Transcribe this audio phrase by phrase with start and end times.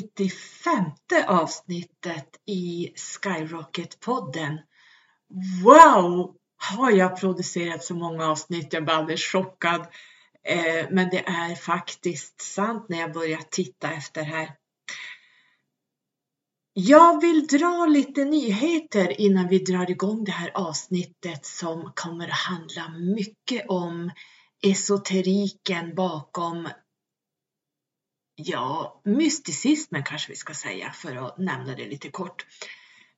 [0.00, 0.90] 95
[1.26, 4.58] avsnittet i Skyrocket-podden.
[5.64, 6.34] Wow!
[6.56, 8.72] Har jag producerat så många avsnitt?
[8.72, 9.80] Jag blir alldeles chockad.
[10.46, 14.50] Eh, men det är faktiskt sant när jag börjar titta efter här.
[16.72, 22.34] Jag vill dra lite nyheter innan vi drar igång det här avsnittet som kommer att
[22.34, 24.10] handla mycket om
[24.62, 26.68] esoteriken bakom
[28.44, 32.46] ja, mysticismen kanske vi ska säga för att nämna det lite kort.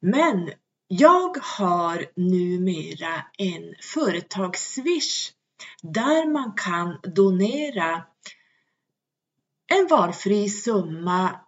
[0.00, 0.50] Men
[0.88, 5.32] jag har numera en företagsswish
[5.82, 8.02] där man kan donera
[9.72, 11.40] en valfri summa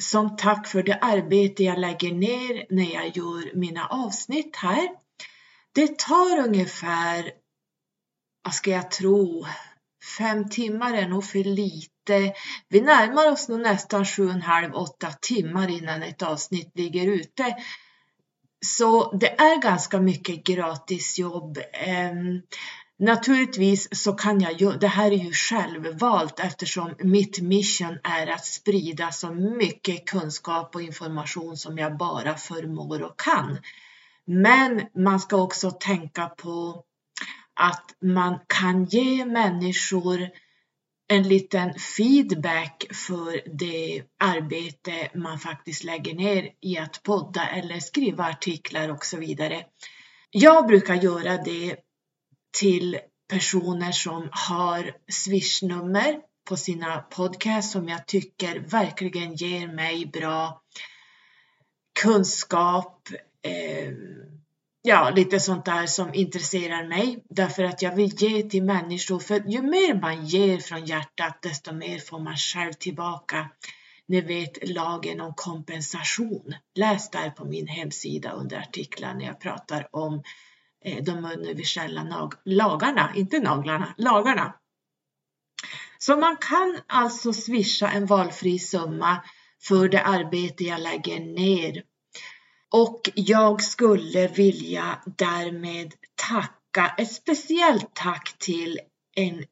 [0.00, 4.88] som tack för det arbete jag lägger ner när jag gör mina avsnitt här.
[5.72, 7.32] Det tar ungefär,
[8.44, 9.46] vad ska jag tro,
[10.18, 11.99] fem timmar är nog för lite.
[12.08, 12.32] Eh,
[12.68, 17.06] vi närmar oss nog nästan sju och en halv, åtta timmar innan ett avsnitt ligger
[17.06, 17.56] ute.
[18.66, 21.58] Så det är ganska mycket gratisjobb.
[21.58, 22.42] Um, ehm,
[23.00, 28.46] Naturligtvis så kan jag ju, det här är ju självvalt eftersom mitt mission är att
[28.46, 33.58] sprida så mycket kunskap och information som jag bara förmår och kan.
[34.24, 36.84] Men man ska också tänka på
[37.54, 40.28] att man kan ge människor
[41.10, 48.24] en liten feedback för det arbete man faktiskt lägger ner i att podda eller skriva
[48.24, 49.64] artiklar och så vidare.
[50.30, 51.76] Jag brukar göra det
[52.58, 60.62] till personer som har swishnummer på sina podcasts som jag tycker verkligen ger mig bra
[62.02, 63.08] kunskap,
[63.42, 63.92] eh,
[64.82, 69.18] ja, lite sånt där som intresserar mig därför att jag vill ge till människor.
[69.18, 73.50] För ju mer man ger från hjärtat, desto mer får man själv tillbaka.
[74.06, 76.54] Ni vet lagen om kompensation.
[76.74, 80.22] Läs där på min hemsida under artiklar när jag pratar om
[80.84, 84.54] eh, de universella lagarna, inte naglarna, lagarna.
[85.98, 89.22] Så man kan alltså swisha en valfri summa
[89.62, 91.82] för det arbete jag lägger ner
[92.72, 98.80] och jag skulle vilja därmed tacka ett speciellt tack till
[99.16, 99.44] en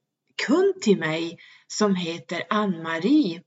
[0.46, 3.42] kund till mig som heter Ann-Marie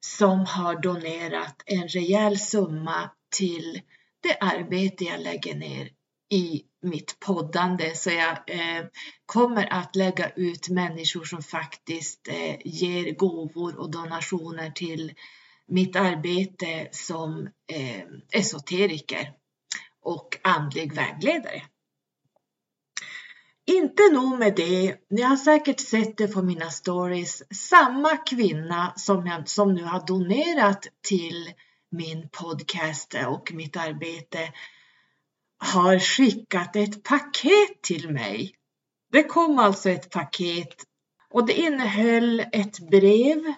[0.00, 3.80] som har donerat en rejäl summa till
[4.22, 5.90] det arbete jag lägger ner
[6.30, 7.94] i mitt poddande.
[7.94, 8.84] Så jag eh,
[9.26, 15.12] kommer att lägga ut människor som faktiskt eh, ger gåvor och donationer till
[15.68, 19.32] mitt arbete som eh, esoteriker
[20.02, 21.62] och andlig vägledare.
[23.68, 29.26] Inte nog med det, ni har säkert sett det på mina stories, samma kvinna som,
[29.26, 31.52] jag, som nu har donerat till
[31.90, 34.52] min podcast och mitt arbete
[35.58, 38.54] har skickat ett paket till mig.
[39.12, 40.74] Det kom alltså ett paket
[41.30, 43.54] och det innehöll ett brev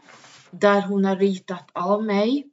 [0.51, 2.47] där hon har ritat av mig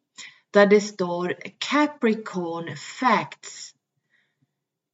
[0.52, 3.72] där det står Capricorn Facts.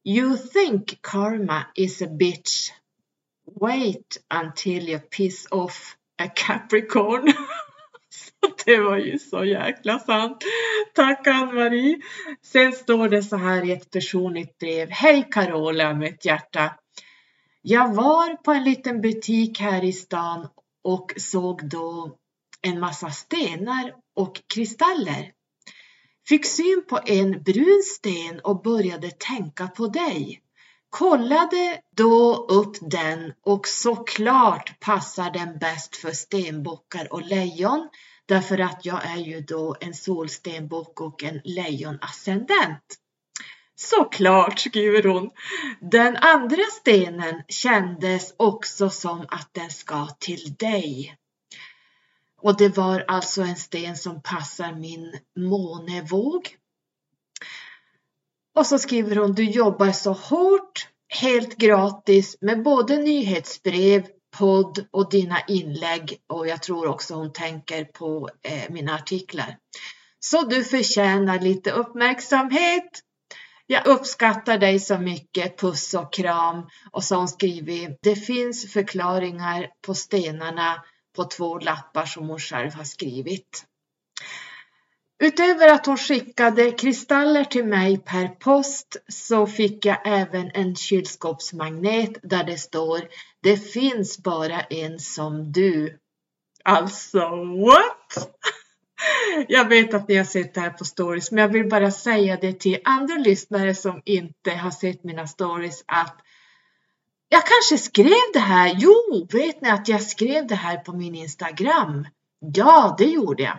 [0.04, 2.70] You think karma is a bitch.
[3.60, 7.32] Wait until you piss off a Capricorn.
[8.64, 10.44] det var ju så jäkla sant.
[10.94, 12.00] Tack Ann-Marie.
[12.42, 14.90] Sen står det så här i ett personligt brev.
[14.90, 16.74] Hej Carola med ett hjärta.
[17.62, 20.48] Jag var på en liten butik här i stan
[20.84, 22.16] och såg då
[22.62, 25.32] en massa stenar och kristaller.
[26.28, 30.42] Fick syn på en brun sten och började tänka på dig.
[30.90, 37.88] Kollade då upp den och såklart passar den bäst för stenbockar och lejon
[38.26, 42.98] därför att jag är ju då en solstenbock och en lejonascendent.
[43.74, 45.30] Såklart, skriver hon.
[45.80, 51.16] Den andra stenen kändes också som att den ska till dig.
[52.42, 56.56] Och det var alltså en sten som passar min månevåg.
[58.54, 64.06] Och så skriver hon, du jobbar så hårt, helt gratis med både nyhetsbrev,
[64.36, 69.56] podd och dina inlägg och jag tror också hon tänker på eh, mina artiklar.
[70.20, 73.02] Så du förtjänar lite uppmärksamhet.
[73.66, 76.66] Jag uppskattar dig så mycket, puss och kram.
[76.90, 80.84] Och så har hon skrivit, det finns förklaringar på stenarna
[81.16, 83.66] på två lappar som hon själv har skrivit.
[85.22, 92.10] Utöver att hon skickade kristaller till mig per post så fick jag även en kylskåpsmagnet
[92.22, 93.00] där det står
[93.42, 95.98] Det finns bara en som du.
[96.64, 97.20] Alltså
[97.66, 98.28] what?
[99.48, 102.38] Jag vet att ni har sett det här på stories, men jag vill bara säga
[102.40, 106.16] det till andra lyssnare som inte har sett mina stories att
[107.32, 108.74] jag kanske skrev det här.
[108.78, 112.06] Jo, vet ni att jag skrev det här på min Instagram?
[112.54, 113.58] Ja, det gjorde jag.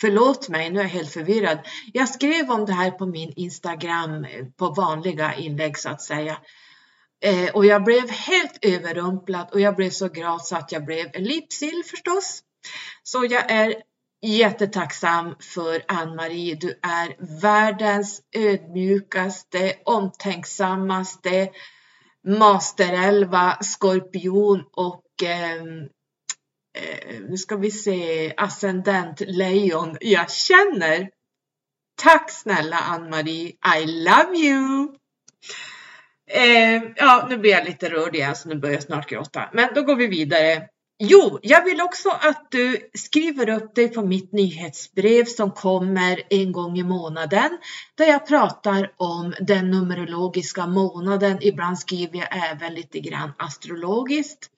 [0.00, 1.58] Förlåt mig, nu är jag helt förvirrad.
[1.92, 6.36] Jag skrev om det här på min Instagram eh, på vanliga inlägg så att säga.
[7.24, 11.06] Eh, och jag blev helt överrumplad och jag blev så glad så att jag blev
[11.14, 12.42] lipsill förstås.
[13.02, 13.74] Så jag är
[14.22, 16.54] jättetacksam för Ann-Marie.
[16.54, 21.48] Du är världens ödmjukaste, omtänksammaste
[22.24, 25.80] masterelva, skorpion och ehm,
[26.78, 31.10] eh, nu ska vi se, ascendent lejon jag känner.
[32.02, 34.94] Tack snälla Ann-Marie, I love you!
[36.30, 39.50] Eh, ja, nu blir jag lite rörd igen så nu börjar jag snart gråta.
[39.52, 40.68] Men då går vi vidare.
[41.06, 46.52] Jo, jag vill också att du skriver upp dig på mitt nyhetsbrev som kommer en
[46.52, 47.58] gång i månaden
[47.94, 51.38] där jag pratar om den numerologiska månaden.
[51.40, 54.50] Ibland skriver jag även lite grann astrologiskt.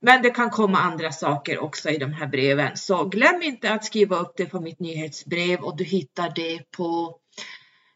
[0.00, 2.76] Men det kan komma andra saker också i de här breven.
[2.76, 7.16] Så glöm inte att skriva upp det på mitt nyhetsbrev och du hittar det på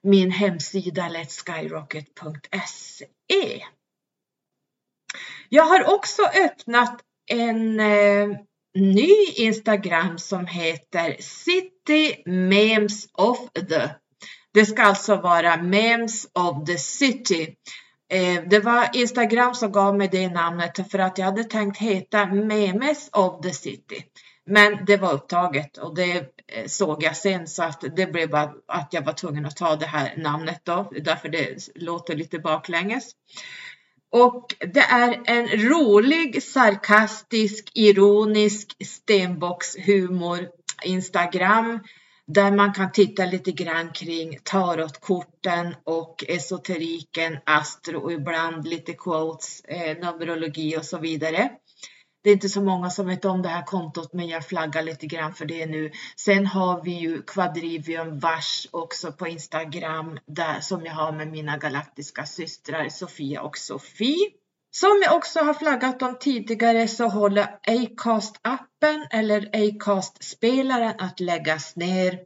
[0.02, 3.64] min hemsida letskyrocket.se.
[5.48, 8.38] Jag har också öppnat en eh,
[8.74, 13.38] ny Instagram som heter City Memes of
[13.68, 13.90] the.
[14.54, 17.54] Det ska alltså vara Memes of the City.
[18.12, 22.26] Eh, det var Instagram som gav mig det namnet för att jag hade tänkt heta
[22.26, 24.04] Memes of the City.
[24.46, 28.52] Men det var upptaget och det eh, såg jag sen så att det blev bara
[28.68, 33.10] att jag var tvungen att ta det här namnet då, därför det låter lite baklänges.
[34.12, 40.48] Och det är en rolig, sarkastisk, ironisk stenbockshumor
[40.84, 41.80] Instagram
[42.26, 49.60] där man kan titta lite grann kring tarotkorten och esoteriken, astro och ibland lite quotes,
[49.60, 51.50] eh, numerologi och så vidare.
[52.26, 55.06] Det är inte så många som vet om det här kontot men jag flaggar lite
[55.06, 55.92] grann för det nu.
[56.16, 61.56] Sen har vi ju Quadrivium Vars också på Instagram där, som jag har med mina
[61.56, 64.30] galaktiska systrar Sofia och Sofie.
[64.70, 72.18] Som jag också har flaggat om tidigare så håller Acast-appen eller Acast-spelaren att läggas ner.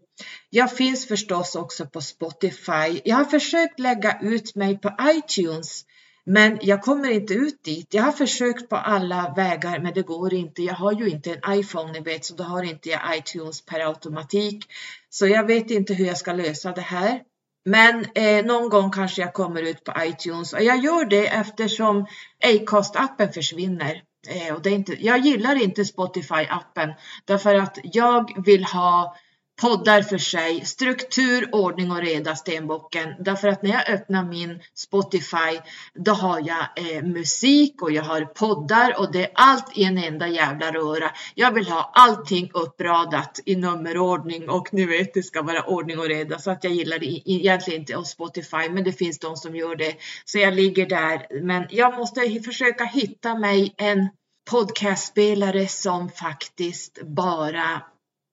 [0.51, 3.01] Jag finns förstås också på Spotify.
[3.05, 5.85] Jag har försökt lägga ut mig på iTunes
[6.25, 7.95] men jag kommer inte ut dit.
[7.95, 10.63] Jag har försökt på alla vägar men det går inte.
[10.63, 13.81] Jag har ju inte en iPhone ni vet så då har inte jag iTunes per
[13.81, 14.65] automatik.
[15.11, 17.21] Så jag vet inte hur jag ska lösa det här.
[17.65, 22.07] Men eh, någon gång kanske jag kommer ut på iTunes och jag gör det eftersom
[22.45, 24.03] Acast-appen försvinner.
[24.29, 26.95] Eh, och det är inte, jag gillar inte Spotify-appen
[27.25, 29.17] därför att jag vill ha
[29.61, 33.15] poddar för sig, struktur, ordning och reda stenbocken.
[33.19, 35.61] Därför att när jag öppnar min Spotify
[35.95, 39.99] då har jag eh, musik och jag har poddar och det är allt i en
[39.99, 41.11] enda jävla röra.
[41.35, 46.09] Jag vill ha allting uppradat i nummerordning och ni vet det ska vara ordning och
[46.09, 49.57] reda så att jag gillar det egentligen inte av Spotify men det finns de som
[49.57, 49.95] gör det.
[50.25, 54.09] Så jag ligger där men jag måste försöka hitta mig en
[54.51, 57.83] podcastspelare som faktiskt bara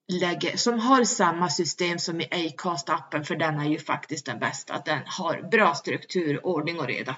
[0.07, 4.81] lägger, som har samma system som i Acast-appen, för den är ju faktiskt den bästa.
[4.85, 7.15] Den har bra struktur, ordning och reda.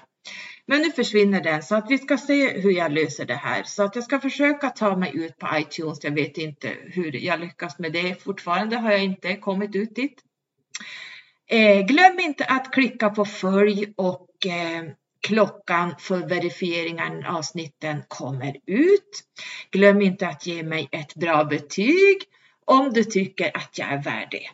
[0.66, 3.62] Men nu försvinner den så att vi ska se hur jag löser det här.
[3.62, 6.04] Så att jag ska försöka ta mig ut på iTunes.
[6.04, 8.22] Jag vet inte hur jag lyckas med det.
[8.22, 10.20] Fortfarande har jag inte kommit ut dit.
[11.46, 14.84] Eh, glöm inte att klicka på följ och eh,
[15.20, 19.24] klockan för verifieringen av avsnitten kommer ut.
[19.70, 22.16] Glöm inte att ge mig ett bra betyg
[22.70, 24.46] om du tycker att jag är värd det.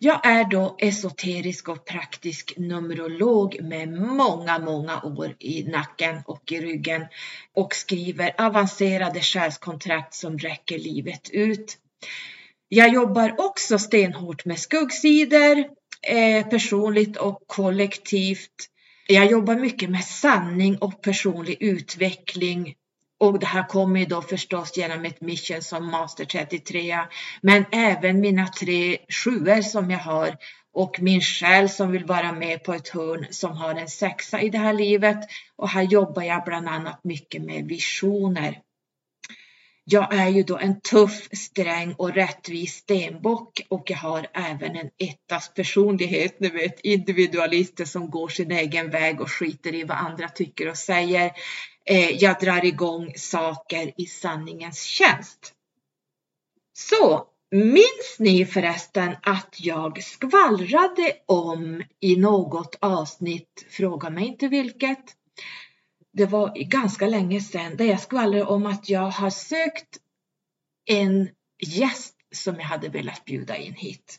[0.00, 6.60] Jag är då esoterisk och praktisk numerolog med många, många år i nacken och i
[6.60, 7.06] ryggen
[7.54, 11.78] och skriver avancerade själskontrakt som räcker livet ut.
[12.68, 15.58] Jag jobbar också stenhårt med skuggsidor,
[16.02, 18.68] eh, personligt och kollektivt.
[19.08, 22.74] Jag jobbar mycket med sanning och personlig utveckling
[23.20, 26.98] och det här kommer ju då förstås genom ett mission som Master 33,
[27.42, 30.36] men även mina tre sjuor som jag har
[30.72, 34.50] och min själ som vill vara med på ett hörn som har en sexa i
[34.50, 35.18] det här livet.
[35.56, 38.58] Och här jobbar jag bland annat mycket med visioner.
[39.92, 44.90] Jag är ju då en tuff, sträng och rättvis stenbock och jag har även en
[44.98, 50.28] ettas personlighet, ni vet individualister som går sin egen väg och skiter i vad andra
[50.28, 51.32] tycker och säger.
[51.84, 55.52] Eh, jag drar igång saker i sanningens tjänst.
[56.72, 65.04] Så Minns ni förresten att jag skvallrade om i något avsnitt, fråga mig inte vilket,
[66.12, 69.98] det var ganska länge sedan, där jag skvallrade om att jag har sökt
[70.86, 74.18] en gäst som jag hade velat bjuda in hit.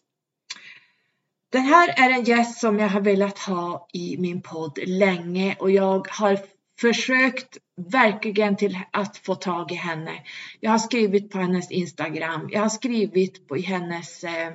[1.51, 5.71] Den här är en gäst som jag har velat ha i min podd länge och
[5.71, 6.39] jag har
[6.81, 10.23] försökt verkligen till att få tag i henne.
[10.59, 14.53] Jag har skrivit på hennes Instagram, jag har skrivit på hennes, eh,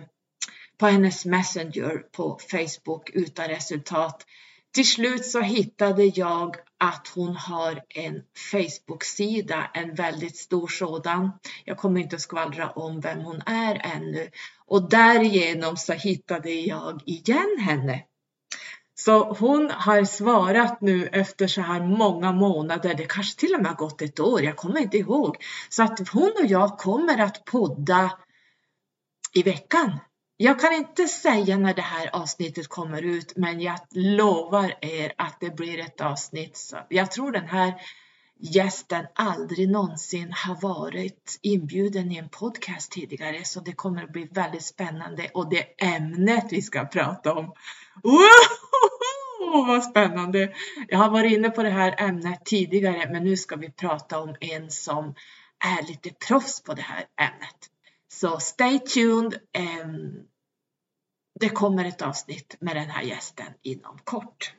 [0.78, 4.26] på hennes Messenger på Facebook utan resultat.
[4.76, 11.30] Till slut så hittade jag att hon har en Facebook-sida, en väldigt stor sådan.
[11.64, 14.30] Jag kommer inte att skvallra om vem hon är ännu
[14.66, 18.02] och därigenom så hittade jag igen henne.
[18.95, 23.71] Så hon har svarat nu efter så här många månader, det kanske till och med
[23.71, 25.37] har gått ett år, jag kommer inte ihåg.
[25.68, 28.11] Så att hon och jag kommer att podda
[29.33, 29.99] i veckan.
[30.38, 35.40] Jag kan inte säga när det här avsnittet kommer ut, men jag lovar er att
[35.40, 36.57] det blir ett avsnitt.
[36.57, 37.75] Så jag tror den här
[38.40, 44.28] gästen aldrig någonsin har varit inbjuden i en podcast tidigare, så det kommer att bli
[44.31, 47.52] väldigt spännande och det ämnet vi ska prata om.
[48.02, 50.55] Wow, vad spännande!
[50.88, 54.37] Jag har varit inne på det här ämnet tidigare, men nu ska vi prata om
[54.40, 55.14] en som
[55.64, 57.71] är lite proffs på det här ämnet.
[58.09, 59.35] Så stay tuned.
[59.53, 60.27] Ehm,
[61.41, 64.53] det kommer ett avsnitt med den här gästen inom kort.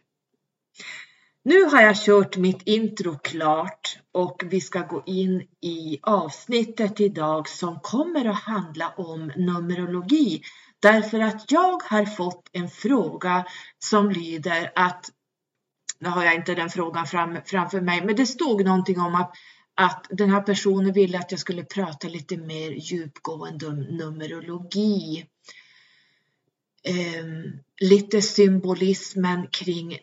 [1.44, 7.50] Nu har jag kört mitt intro klart och vi ska gå in i avsnittet idag
[7.50, 10.42] som kommer att handla om Numerologi.
[10.80, 13.46] Därför att jag har fått en fråga
[13.80, 15.10] som lyder att,
[16.00, 19.32] nu har jag inte den frågan fram, framför mig, men det stod någonting om att
[19.77, 25.25] att den här personen ville att jag skulle prata lite mer djupgående om Numerologi.
[27.19, 30.00] Um, lite symbolismen kring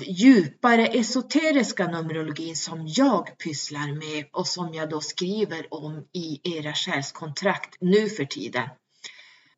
[0.00, 6.74] djupare esoteriska numerologin som jag pysslar med och som jag då skriver om i era
[6.74, 8.68] själskontrakt nu för tiden.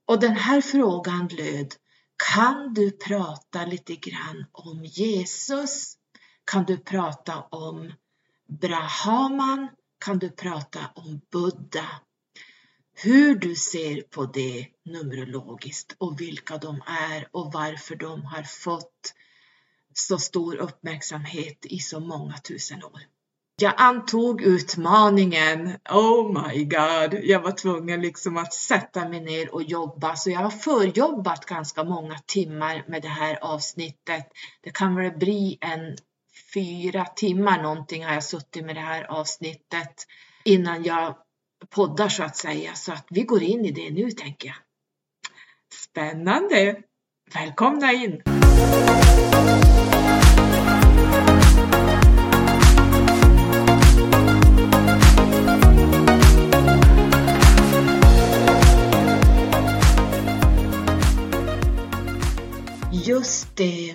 [0.07, 1.75] Och den här frågan löd,
[2.35, 5.95] kan du prata lite grann om Jesus?
[6.45, 7.93] Kan du prata om
[8.49, 9.69] Brahman?
[10.05, 11.87] Kan du prata om Buddha?
[12.97, 19.15] Hur du ser på det numerologiskt och vilka de är och varför de har fått
[19.95, 23.01] så stor uppmärksamhet i så många tusen år.
[23.57, 25.77] Jag antog utmaningen.
[25.91, 30.17] Oh my god, jag var tvungen liksom att sätta mig ner och jobba.
[30.17, 34.27] Så jag har förjobbat ganska många timmar med det här avsnittet.
[34.61, 35.97] Det kan väl bli en
[36.55, 40.07] fyra timmar någonting har jag suttit med det här avsnittet
[40.45, 41.17] innan jag
[41.71, 42.75] poddar så att säga.
[42.75, 44.57] Så att vi går in i det nu tänker jag.
[45.75, 46.77] Spännande!
[47.35, 48.23] Välkomna in!
[63.07, 63.95] Just det.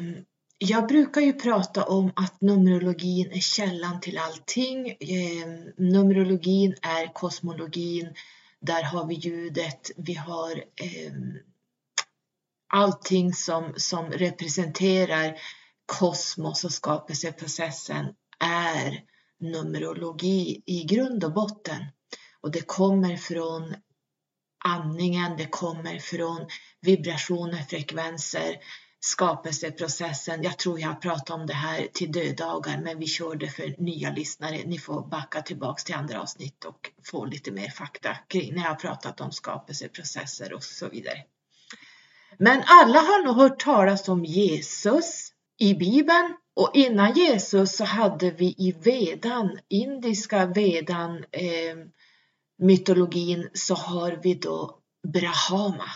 [0.62, 4.88] Jag brukar ju prata om att Numerologin är källan till allting.
[4.90, 5.48] Eh,
[5.78, 8.14] numerologin är kosmologin.
[8.62, 9.92] Där har vi ljudet.
[9.98, 11.14] Vi har eh,
[12.74, 15.36] allting som, som representerar
[15.86, 18.06] kosmos och skapelseprocessen
[18.40, 19.04] är
[19.40, 21.86] numerologi i grund och botten.
[22.42, 23.76] Och det kommer från
[24.66, 26.48] andningen, det kommer från
[26.82, 28.56] vibrationer, frekvenser,
[29.00, 30.44] skapelseprocessen.
[30.44, 33.76] Jag tror jag har pratat om det här till dödagar, men vi kör det för
[33.78, 34.62] nya lyssnare.
[34.66, 38.70] Ni får backa tillbaks till andra avsnitt och få lite mer fakta kring när jag
[38.70, 41.24] har pratat om skapelseprocesser och så vidare.
[42.38, 48.32] Men alla har nog hört talas om Jesus i Bibeln och innan Jesus så hade
[48.32, 51.78] vi i vedan, indiska vedan, eh,
[52.58, 55.90] mytologin så har vi då Brahma.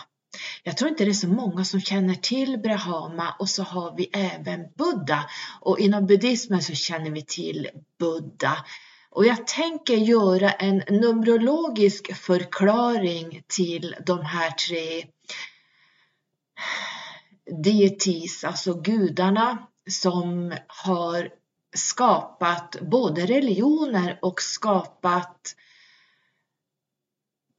[0.66, 4.10] Jag tror inte det är så många som känner till Brahma och så har vi
[4.12, 5.30] även Buddha
[5.60, 7.68] och inom buddhismen så känner vi till
[7.98, 8.64] Buddha.
[9.10, 15.06] Och jag tänker göra en numerologisk förklaring till de här tre
[17.64, 21.28] deities, alltså gudarna som har
[21.76, 25.56] skapat både religioner och skapat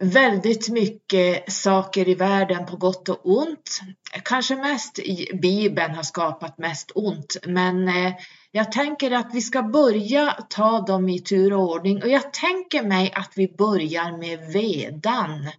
[0.04, 3.82] väldigt mycket saker i världen på gott och ont.
[4.24, 8.14] Kanske mest i Bibeln har skapat mest ont, men eh,
[8.52, 12.84] jag tänker att vi ska börja ta dem i tur och ordning och jag tänker
[12.84, 15.50] mig att vi börjar med vedan.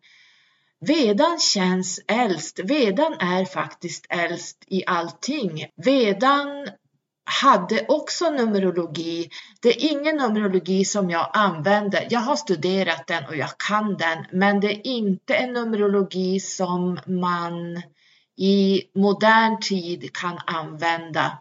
[0.80, 2.60] Vedan känns äldst.
[2.64, 5.66] Vedan är faktiskt äldst i allting.
[5.76, 6.68] Vedan
[7.26, 9.30] hade också numerologi.
[9.62, 12.06] Det är ingen numerologi som jag använder.
[12.10, 16.98] Jag har studerat den och jag kan den, men det är inte en numerologi som
[17.06, 17.82] man
[18.36, 21.38] i modern tid kan använda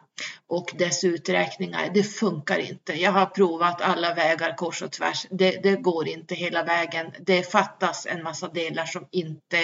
[0.48, 1.92] och dess uträkningar.
[1.94, 2.94] Det funkar inte.
[2.94, 5.28] Jag har provat alla vägar kors och tvärs.
[5.30, 7.12] Det, det går inte hela vägen.
[7.20, 9.58] Det fattas en massa delar som inte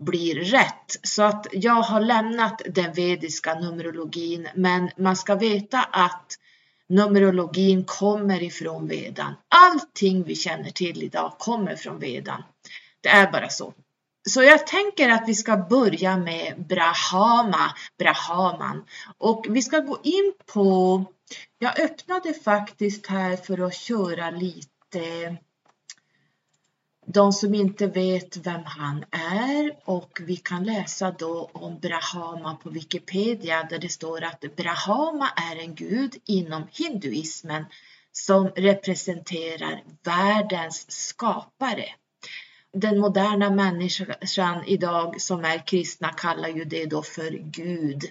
[0.00, 0.96] blir rätt.
[1.02, 6.38] Så att jag har lämnat den vediska numerologin, men man ska veta att
[6.88, 9.34] numerologin kommer ifrån vedan.
[9.48, 12.42] Allting vi känner till idag kommer från vedan.
[13.00, 13.74] Det är bara så.
[14.28, 18.84] Så jag tänker att vi ska börja med Brahama, Brahaman.
[19.18, 21.04] Och vi ska gå in på,
[21.58, 25.36] jag öppnade faktiskt här för att köra lite
[27.12, 32.70] de som inte vet vem han är och vi kan läsa då om Brahama på
[32.70, 37.64] Wikipedia där det står att Brahama är en gud inom hinduismen
[38.12, 41.84] som representerar världens skapare.
[42.72, 48.04] Den moderna människan idag som är kristna kallar ju det då för Gud.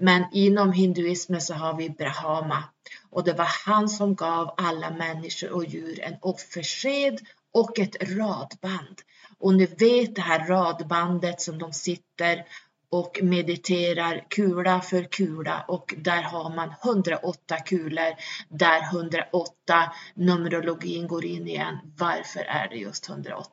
[0.00, 2.64] Men inom hinduismen så har vi Brahama
[3.10, 7.20] och det var han som gav alla människor och djur en offersked
[7.54, 9.02] och ett radband.
[9.38, 12.44] Och ni vet det här radbandet som de sitter
[12.90, 18.14] och mediterar kula för kula och där har man 108 kulor
[18.48, 21.78] där 108 numerologin går in igen.
[21.98, 23.48] Varför är det just 108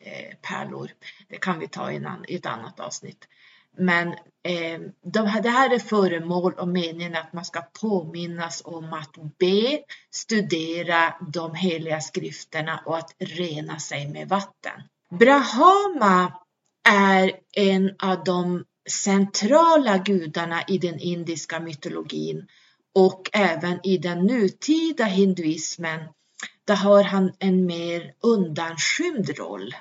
[0.00, 0.90] eh, pärlor?
[1.28, 3.28] Det kan vi ta i ett annat avsnitt.
[3.76, 4.08] Men
[4.42, 4.80] eh,
[5.12, 9.80] de här, det här är föremål och meningen att man ska påminnas om att be,
[10.10, 14.82] studera de heliga skrifterna och att rena sig med vatten.
[15.10, 16.32] Brahma
[16.88, 22.46] är en av de centrala gudarna i den indiska mytologin
[22.94, 26.00] och även i den nutida hinduismen.
[26.64, 29.74] Där har han en mer undanskymd roll.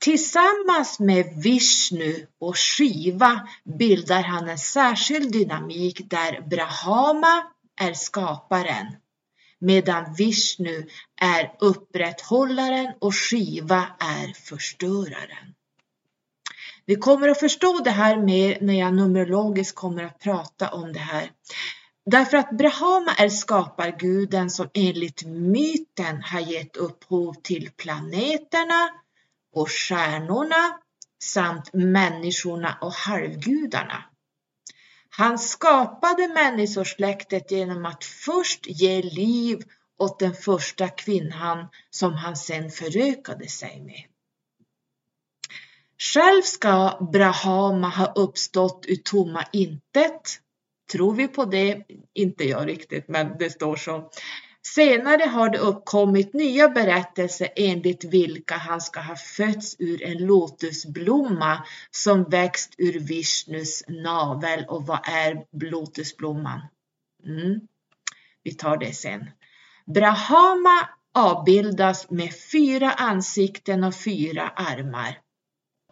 [0.00, 7.42] Tillsammans med Vishnu och Shiva bildar han en särskild dynamik där Brahma
[7.80, 8.86] är skaparen
[9.58, 10.86] medan Vishnu
[11.20, 15.54] är upprätthållaren och Shiva är förstöraren.
[16.86, 20.98] Vi kommer att förstå det här mer när jag numerologiskt kommer att prata om det
[20.98, 21.30] här.
[22.06, 28.90] Därför att Brahma är skaparguden som enligt myten har gett upphov till planeterna,
[29.52, 30.78] och stjärnorna
[31.22, 34.04] samt människorna och halvgudarna.
[35.10, 39.62] Han skapade människosläktet genom att först ge liv
[39.98, 44.04] åt den första kvinnan som han sedan förökade sig med.
[45.98, 50.40] Själv ska Brahama ha uppstått ur tomma intet.
[50.92, 51.84] Tror vi på det?
[52.14, 54.10] Inte jag riktigt, men det står så.
[54.62, 61.64] Senare har det uppkommit nya berättelser enligt vilka han ska ha fötts ur en lotusblomma
[61.90, 64.64] som växt ur Vishnus navel.
[64.68, 66.60] Och vad är lotusblomman?
[67.26, 67.60] Mm.
[68.42, 69.30] Vi tar det sen.
[69.86, 75.18] Brahama avbildas med fyra ansikten och fyra armar.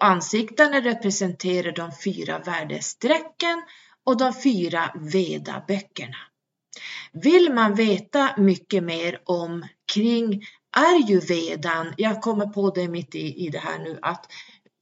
[0.01, 3.63] Ansiktena representerar de fyra värdestrecken
[4.05, 6.17] och de fyra vedaböckerna.
[7.13, 10.45] Vill man veta mycket mer om kring
[10.77, 14.27] ayurvedan, jag kommer på det mitt i, i det här nu, att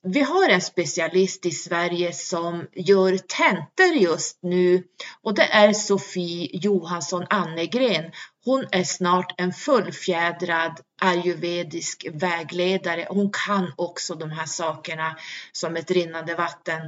[0.08, 4.84] vi har en specialist i Sverige som gör tentor just nu
[5.22, 8.10] och det är Sofie Johansson Annegren.
[8.44, 13.06] Hon är snart en fullfjädrad ayurvedisk vägledare.
[13.10, 15.16] Hon kan också de här sakerna
[15.52, 16.80] som ett rinnande vatten.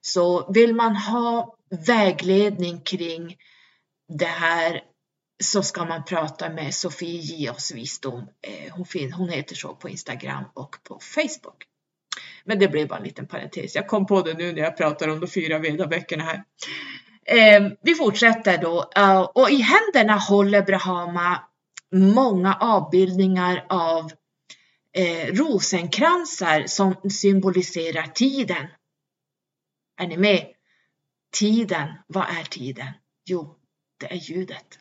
[0.00, 3.36] Så vill man ha vägledning kring
[4.08, 4.82] det här
[5.42, 8.28] så ska man prata med Sofie Gios visdom.
[8.42, 11.64] Eh, hon, hon heter så på Instagram och på Facebook.
[12.44, 13.74] Men det blev bara en liten parentes.
[13.74, 16.44] Jag kom på det nu när jag pratar om de fyra vedaböckerna här.
[17.26, 21.40] Eh, vi fortsätter då eh, och i händerna håller Brahama
[21.92, 24.12] många avbildningar av
[25.32, 28.66] rosenkransar som symboliserar tiden.
[30.00, 30.46] Är ni med?
[31.32, 32.88] Tiden, vad är tiden?
[33.24, 33.56] Jo,
[34.08, 34.78] det är ljudet.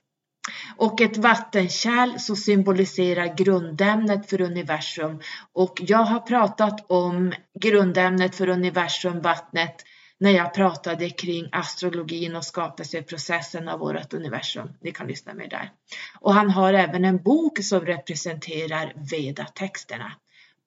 [0.78, 5.20] Och ett vattenkärl som symboliserar grundämnet för universum.
[5.54, 9.76] Och jag har pratat om grundämnet för universum, vattnet,
[10.20, 14.70] när jag pratade kring astrologin och skapelseprocessen av vårt universum.
[14.82, 15.72] Ni kan lyssna mer där.
[16.20, 20.12] Och han har även en bok som representerar Veda-texterna.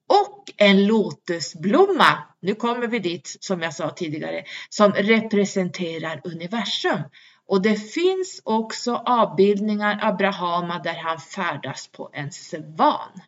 [0.09, 7.01] Och en lotusblomma, nu kommer vi dit som jag sa tidigare, som representerar universum.
[7.49, 13.21] Och det finns också avbildningar av Brahma där han färdas på en svan.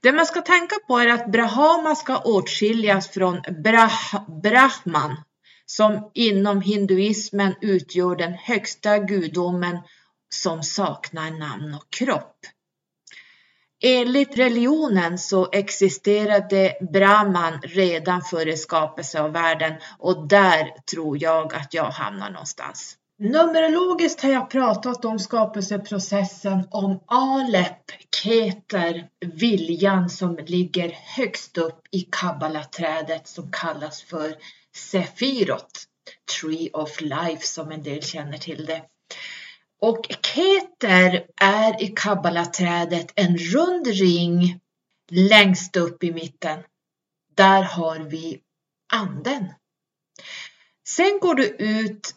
[0.00, 5.16] Det man ska tänka på är att Brahma ska åtskiljas från Brah Brahman
[5.66, 9.78] som inom hinduismen utgör den högsta gudomen
[10.34, 12.36] som saknar namn och kropp.
[13.84, 21.74] Enligt religionen så existerade Brahman redan före skapelse av världen och där tror jag att
[21.74, 22.96] jag hamnar någonstans.
[23.18, 27.90] Numerologiskt har jag pratat om skapelseprocessen om Alep,
[28.22, 34.34] Keter, viljan som ligger högst upp i kabbalaträdet som kallas för
[34.76, 35.84] Sefirot,
[36.40, 38.82] Tree of Life som en del känner till det.
[39.82, 44.60] Och Keter är i kabbalaträdet en rund ring
[45.10, 46.58] längst upp i mitten.
[47.34, 48.40] Där har vi
[48.92, 49.52] anden.
[50.88, 52.14] Sen går du ut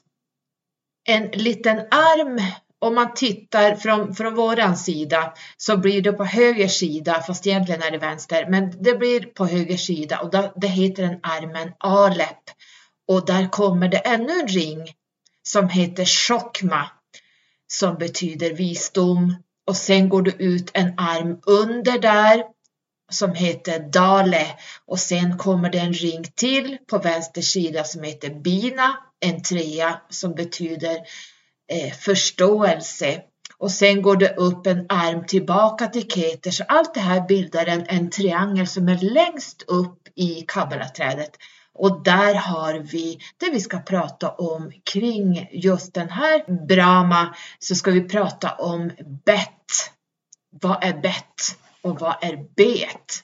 [1.07, 2.41] en liten arm
[2.79, 7.81] om man tittar från, från våran sida så blir det på höger sida, fast egentligen
[7.81, 11.73] är det vänster, men det blir på höger sida och då, det heter den armen
[11.79, 12.43] Alep.
[13.07, 14.93] Och där kommer det ännu en ring
[15.43, 16.89] som heter Shokma
[17.67, 19.35] som betyder visdom.
[19.67, 22.43] Och sen går det ut en arm under där
[23.11, 24.47] som heter Dale.
[24.85, 30.01] Och sen kommer det en ring till på vänster sida som heter Bina, en trea
[30.09, 30.97] som betyder
[31.71, 33.21] eh, förståelse.
[33.57, 36.51] Och sen går det upp en arm tillbaka till Keter.
[36.51, 41.31] Så allt det här bildar en, en triangel som är längst upp i kabbalaträdet
[41.75, 47.75] och där har vi det vi ska prata om kring just den här Brahma så
[47.75, 48.91] ska vi prata om
[49.25, 49.91] bett.
[50.61, 53.23] Vad är bett och vad är bet?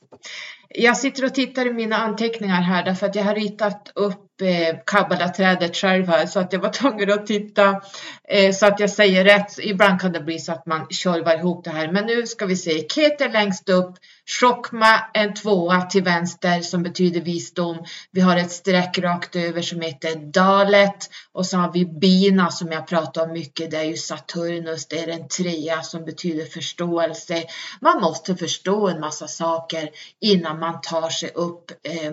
[0.70, 4.76] Jag sitter och tittar i mina anteckningar här därför att jag har ritat upp eh,
[4.86, 7.82] kabbalaträdet själv här så att jag var tvungen att titta
[8.28, 9.60] eh, så att jag säger rätt.
[9.60, 11.92] Ibland kan det bli så att man tjorvar ihop det här.
[11.92, 12.88] Men nu ska vi se.
[12.90, 17.86] Keter längst upp, Shokma en tvåa till vänster som betyder visdom.
[18.12, 22.72] Vi har ett streck rakt över som heter Dalet och så har vi Bina som
[22.72, 23.72] jag pratar om mycket.
[23.72, 24.88] Det är ju Saturnus.
[24.88, 27.44] Det är en trea som betyder förståelse.
[27.82, 32.12] Man måste förstå en massa saker innan man tar sig upp eh,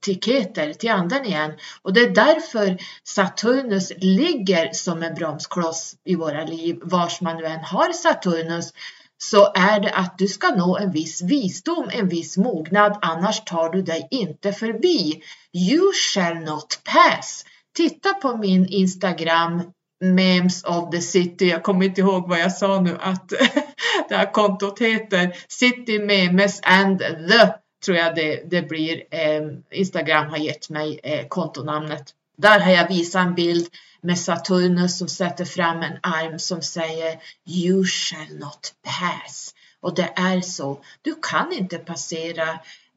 [0.00, 1.52] till Keter, till anden igen.
[1.82, 7.44] Och det är därför Saturnus ligger som en bromskloss i våra liv, vars man nu
[7.44, 8.72] än har Saturnus
[9.18, 13.70] så är det att du ska nå en viss visdom, en viss mognad, annars tar
[13.70, 15.22] du dig inte förbi.
[15.52, 17.44] You shall not pass.
[17.76, 19.62] Titta på min Instagram
[20.00, 21.48] Memes of the City.
[21.48, 23.28] Jag kommer inte ihåg vad jag sa nu att
[24.08, 27.52] det här kontot heter City Memes and the
[27.86, 29.04] tror jag det, det blir.
[29.10, 32.14] Eh, Instagram har gett mig eh, kontonamnet.
[32.36, 33.68] Där har jag visat en bild
[34.00, 39.54] med Saturnus som sätter fram en arm som säger You shall not pass.
[39.80, 40.84] Och det är så.
[41.02, 42.48] Du kan inte passera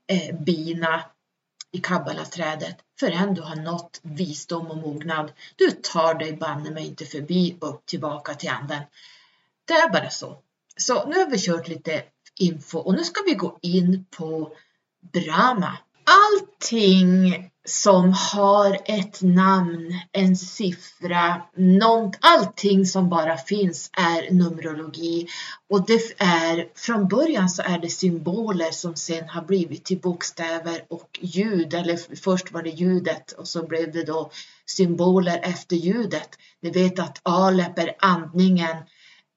[0.08, 1.04] eh, bina
[1.72, 5.32] i kabbalaträdet förrän du har nått visdom och mognad.
[5.56, 8.82] Du tar dig banne mig inte förbi upp tillbaka till anden.
[9.66, 10.38] Det är bara så.
[10.78, 12.04] Så nu har vi kört lite
[12.40, 14.52] info och nu ska vi gå in på
[15.14, 15.78] Brahma.
[16.06, 25.28] Allting som har ett namn, en siffra, något, allting som bara finns är numerologi.
[25.70, 30.86] Och det är, från början så är det symboler som sen har blivit till bokstäver
[30.90, 34.32] och ljud, eller först var det ljudet och så blev det då
[34.66, 36.30] symboler efter ljudet.
[36.62, 38.78] Ni vet att alep är andningen,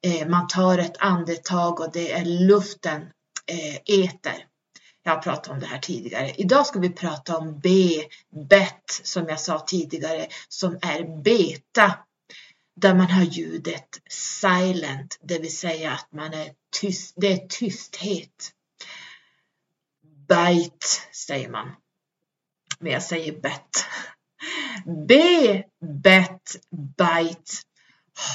[0.07, 3.03] eh, man tar ett andetag och det är luften,
[3.47, 4.52] eh, eter.
[5.03, 6.33] Jag har pratat om det här tidigare.
[6.37, 7.91] Idag ska vi prata om B,
[8.49, 11.99] bet, som jag sa tidigare, som är beta.
[12.75, 18.53] Där man har ljudet silent, det vill säga att man är tyst, det är tysthet.
[20.29, 21.73] Bite säger man.
[22.79, 23.85] Men jag säger bet.
[25.09, 25.15] B,
[26.03, 27.53] bet, bite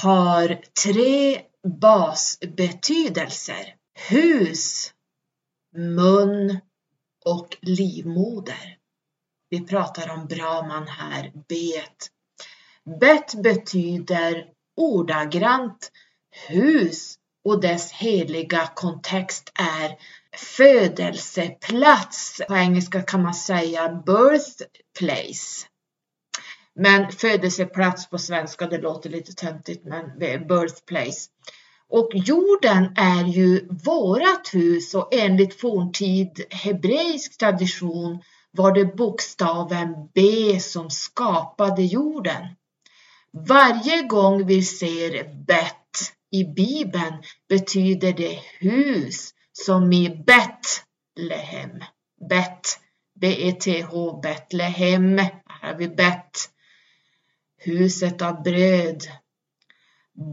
[0.02, 1.42] har tre
[1.80, 3.74] basbetydelser.
[4.08, 4.92] Hus,
[5.76, 6.60] mun
[7.24, 8.78] och livmoder.
[9.50, 12.10] Vi pratar om Brahman här, bet.
[13.00, 14.44] Bet betyder
[14.76, 15.92] ordagrant
[16.48, 19.96] hus och dess heliga kontext är
[20.36, 22.40] födelseplats.
[22.48, 25.66] På engelska kan man säga birthplace.
[26.74, 31.30] Men födelseplats på svenska, det låter lite töntigt, men birthplace.
[31.90, 40.20] Och jorden är ju vårat hus och enligt forntid hebreisk tradition var det bokstaven B
[40.60, 42.46] som skapade jorden.
[43.32, 45.74] Varje gång vi ser bet
[46.30, 51.84] i Bibeln betyder det hus som i Betlehem.
[52.28, 52.80] Bet,
[53.20, 55.18] B-E-T-H, Betlehem.
[55.18, 56.50] Här har vi bet.
[57.58, 59.02] Huset av bröd.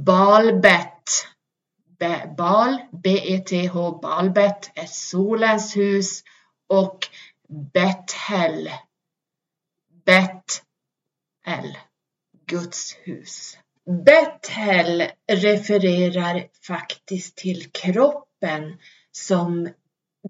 [0.06, 1.28] Balbet.
[2.38, 6.24] Bal, B-E-T-H, Balbet är solens hus
[6.70, 7.00] och
[7.74, 8.70] Bethel.
[10.06, 11.78] Bet-El,
[12.48, 13.58] Guds hus.
[14.06, 18.78] Bethel refererar faktiskt till kroppen
[19.12, 19.70] som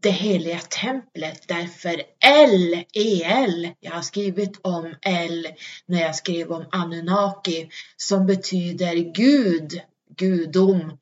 [0.02, 5.48] det heliga templet därför L, EL, jag har skrivit om L
[5.86, 9.82] när jag skrev om Anunnaki som betyder Gud,
[10.16, 10.98] gudom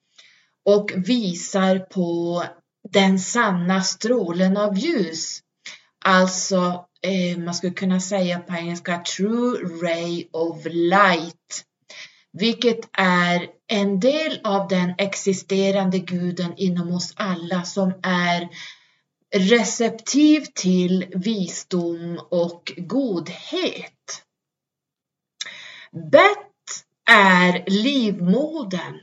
[0.66, 2.44] och visar på
[2.90, 5.40] den sanna strålen av ljus.
[6.06, 11.66] Alltså, eh, man skulle kunna säga på engelska true ray of light
[12.34, 18.50] vilket är en del av den existerande guden inom oss alla som är
[19.36, 24.24] receptiv till visdom och godhet.
[26.12, 29.00] Bett är livmodern,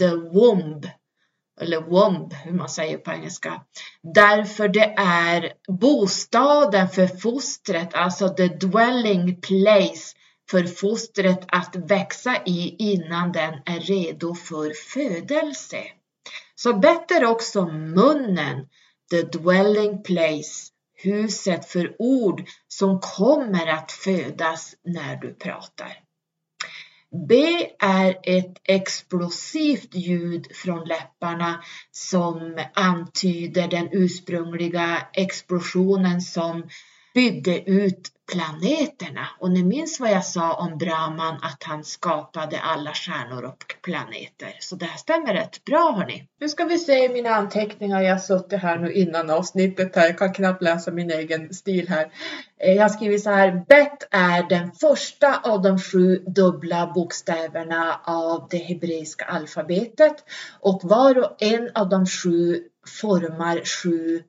[0.00, 0.86] the womb,
[1.60, 3.62] eller womb hur man säger på engelska.
[4.02, 10.16] Därför det är bostaden för fostret, alltså the dwelling place
[10.50, 15.82] för fostret att växa i innan den är redo för födelse.
[16.54, 18.66] Så bättre också munnen,
[19.10, 20.70] the dwelling place,
[21.02, 26.09] huset för ord som kommer att födas när du pratar.
[27.12, 27.34] B
[27.78, 36.68] är ett explosivt ljud från läpparna som antyder den ursprungliga explosionen som
[37.14, 39.28] byggde ut planeterna.
[39.38, 44.56] Och ni minns vad jag sa om Brahman att han skapade alla stjärnor och planeter.
[44.60, 46.28] Så det här stämmer rätt bra hörni.
[46.40, 48.02] Nu ska vi se mina anteckningar.
[48.02, 50.06] Jag har suttit här nu innan avsnittet här.
[50.06, 52.12] Jag kan knappt läsa min egen stil här.
[52.60, 53.64] Eh, jag har skrivit så här.
[53.68, 60.24] Bet är den första av de sju dubbla bokstäverna av det hebreiska alfabetet
[60.60, 62.62] och var och en av de sju
[63.00, 64.22] formar sju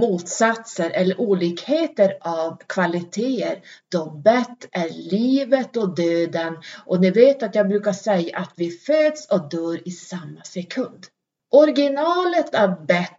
[0.00, 3.60] motsatser eller olikheter av kvaliteter
[3.92, 6.56] då bett är livet och döden
[6.86, 11.06] och ni vet att jag brukar säga att vi föds och dör i samma sekund.
[11.50, 13.18] Originalet av bett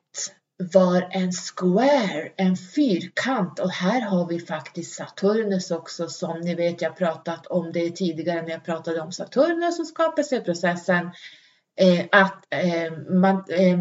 [0.74, 6.82] var en square, en fyrkant och här har vi faktiskt Saturnus också som ni vet
[6.82, 11.12] jag pratat om det tidigare när jag pratade om Saturnus och skapelseprocessen.
[11.82, 13.80] Eh, att eh, man eh,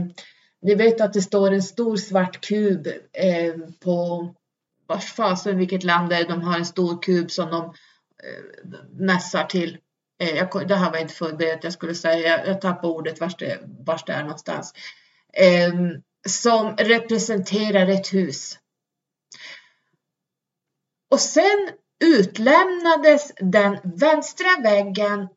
[0.62, 4.29] ni vet att det står en stor svart kub eh, på
[4.87, 6.29] vars fasen vilket land det är.
[6.29, 9.79] De har en stor kub som de eh, mässar till.
[10.21, 11.64] Eh, jag, det här var inte förberett.
[11.64, 14.73] Jag skulle säga, jag, jag tappade ordet vars det, vars det är någonstans.
[15.33, 15.73] Eh,
[16.29, 18.59] som representerar ett hus.
[21.11, 21.71] Och sen
[22.05, 25.29] utlämnades den vänstra väggen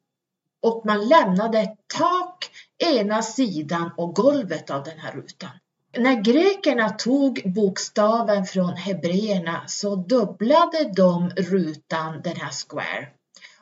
[0.62, 2.50] och man lämnade ett tak
[2.82, 5.50] ena sidan och golvet av den här rutan.
[5.98, 13.08] När grekerna tog bokstaven från hebreerna så dubblade de rutan, den här square.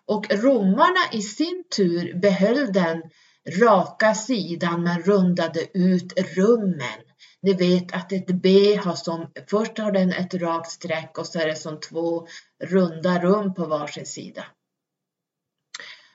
[0.06, 3.02] Och romarna i sin tur behöll den
[3.62, 7.00] raka sidan men rundade ut rummen.
[7.42, 11.40] Ni vet att ett B har som, först har den ett rakt streck och så
[11.40, 12.28] är det som två
[12.64, 14.46] runda rum på varsin sida.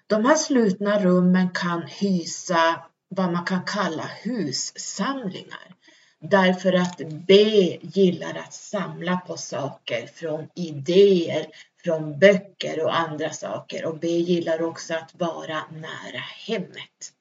[0.07, 2.85] De här slutna rummen kan hysa
[3.17, 5.75] vad man kan kalla hussamlingar.
[6.21, 7.35] Därför att B
[7.83, 11.47] gillar att samla på saker från idéer,
[11.85, 13.85] från böcker och andra saker.
[13.85, 17.13] Och B gillar också att vara nära hemmet.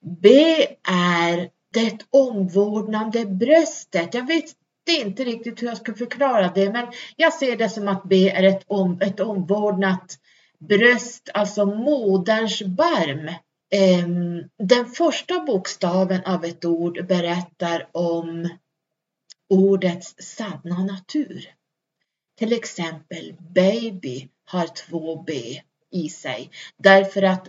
[0.00, 0.28] B
[0.88, 4.14] är det omvårdnande bröstet.
[4.14, 4.44] Jag vet
[4.88, 6.86] inte riktigt hur jag ska förklara det, men
[7.16, 10.18] jag ser det som att B är ett, om, ett omvårdnat
[10.58, 13.30] bröst, alltså moderns barm.
[13.70, 18.48] Ehm, den första bokstaven av ett ord berättar om
[19.48, 21.54] ordets sanna natur.
[22.38, 27.48] Till exempel baby har två B i sig därför att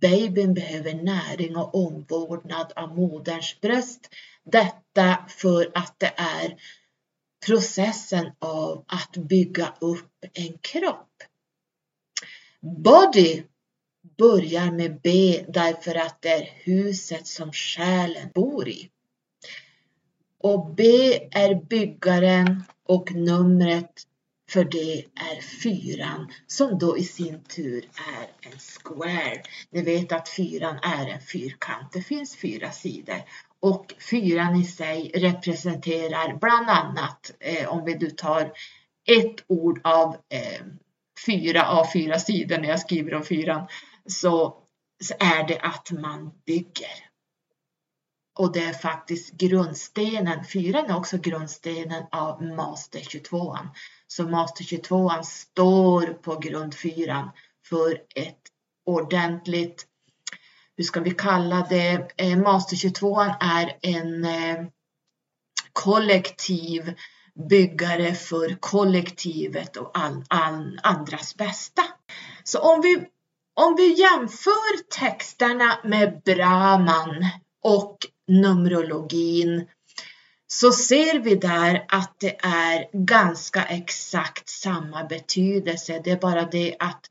[0.00, 4.08] babyn behöver näring och omvårdnad av moderns bröst.
[4.44, 6.56] Detta för att det är
[7.46, 11.22] processen av att bygga upp en kropp.
[12.60, 13.42] Body
[14.18, 18.90] börjar med B därför att det är huset som själen bor i.
[20.38, 20.84] Och B
[21.30, 23.90] är byggaren och numret
[24.50, 27.88] för det är fyran som då i sin tur
[28.18, 29.42] är en square.
[29.70, 31.92] Ni vet att fyran är en fyrkant.
[31.92, 33.22] Det finns fyra sidor
[33.60, 38.52] och fyran i sig representerar bland annat eh, om vi nu tar
[39.06, 40.66] ett ord av eh,
[41.26, 43.66] fyra av fyra sidor när jag skriver om fyran
[44.08, 44.62] så,
[45.04, 47.08] så är det att man bygger.
[48.38, 53.58] Och det är faktiskt grundstenen, fyran är också grundstenen av Master 22.
[54.06, 57.30] Så Master 22 står på grundfyran
[57.68, 58.42] för ett
[58.86, 59.86] ordentligt,
[60.76, 64.66] hur ska vi kalla det, eh, Master 22 är en eh,
[65.72, 66.94] kollektiv
[67.48, 71.82] byggare för kollektivet och all, all, andras bästa.
[72.44, 73.06] Så om vi,
[73.54, 77.26] om vi jämför texterna med Brahman
[77.62, 79.66] och Numerologin
[80.46, 86.00] så ser vi där att det är ganska exakt samma betydelse.
[86.04, 87.10] Det är bara det att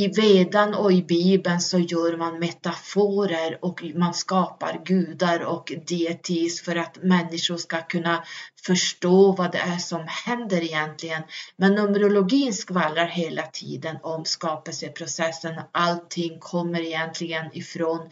[0.00, 6.62] i vedan och i bibeln så gör man metaforer och man skapar gudar och deities
[6.62, 8.24] för att människor ska kunna
[8.66, 11.22] förstå vad det är som händer egentligen.
[11.56, 15.60] Men numerologin skvallrar hela tiden om skapelseprocessen.
[15.72, 18.10] Allting kommer egentligen ifrån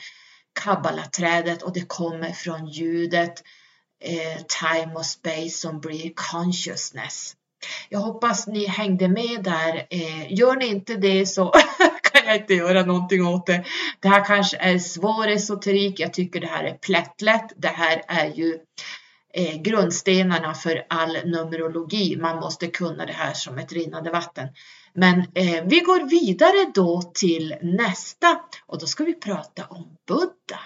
[0.61, 3.43] kabbalaträdet och det kommer från ljudet
[4.05, 7.35] eh, time och space som blir consciousness.
[7.89, 9.87] Jag hoppas ni hängde med där.
[9.91, 11.53] Eh, gör ni inte det så
[12.03, 13.65] kan jag inte göra någonting åt det.
[14.01, 16.01] Det här kanske är svår esoterik.
[16.01, 17.53] Jag tycker det här är plättlätt.
[17.57, 18.59] Det här är ju
[19.35, 22.17] eh, grundstenarna för all numerologi.
[22.17, 24.49] Man måste kunna det här som ett rinnande vatten.
[24.95, 30.61] Men eh, vi går vidare då till nästa och då ska vi prata om Buddha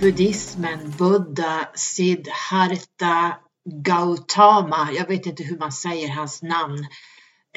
[0.00, 6.86] buddhismen, Buddha, Siddhartha, Gautama, jag vet inte hur man säger hans namn.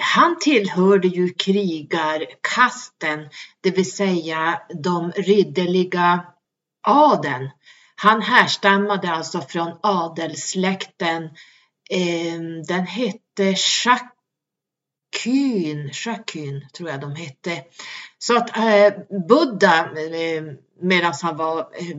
[0.01, 3.29] Han tillhörde ju krigarkasten,
[3.61, 6.25] det vill säga de ridderliga
[6.87, 7.49] adeln.
[7.95, 11.29] Han härstammade alltså från adelssläkten.
[11.89, 14.13] Ehm, den hette Shakyn,
[15.93, 17.63] Shakyn tror jag de hette.
[18.17, 18.93] Så att eh,
[19.27, 20.43] Buddha, eh,
[20.81, 21.97] medan han var eh,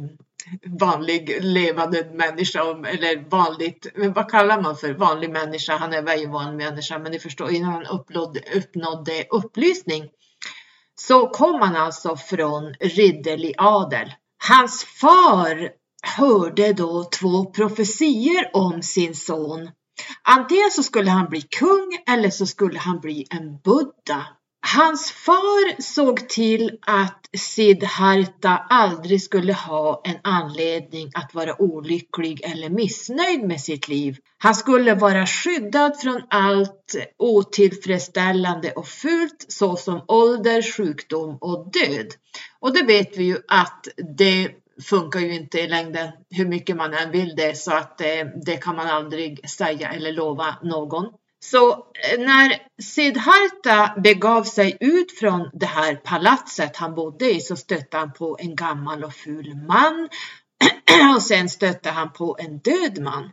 [0.80, 5.76] vanlig levande människa, eller vanligt, vad kallar man för vanlig människa?
[5.76, 10.08] Han är ju vanlig människa, men ni förstår, innan han uppnådde, uppnådde upplysning
[11.00, 14.12] så kom han alltså från ridderlig adel.
[14.48, 15.70] Hans far
[16.02, 19.70] hörde då två profetier om sin son.
[20.22, 24.26] Antingen så skulle han bli kung eller så skulle han bli en Buddha.
[24.62, 32.68] Hans far såg till att Siddhartha aldrig skulle ha en anledning att vara olycklig eller
[32.70, 34.16] missnöjd med sitt liv.
[34.38, 42.06] Han skulle vara skyddad från allt otillfredsställande och fult såsom ålder, sjukdom och död.
[42.60, 44.50] Och det vet vi ju att det
[44.82, 48.56] funkar ju inte i längden hur mycket man än vill det så att det, det
[48.56, 51.12] kan man aldrig säga eller lova någon.
[51.42, 57.56] Så eh, när Siddhartha begav sig ut från det här palatset han bodde i så
[57.56, 60.08] stötte han på en gammal och ful man
[61.16, 63.32] och sen stötte han på en död man.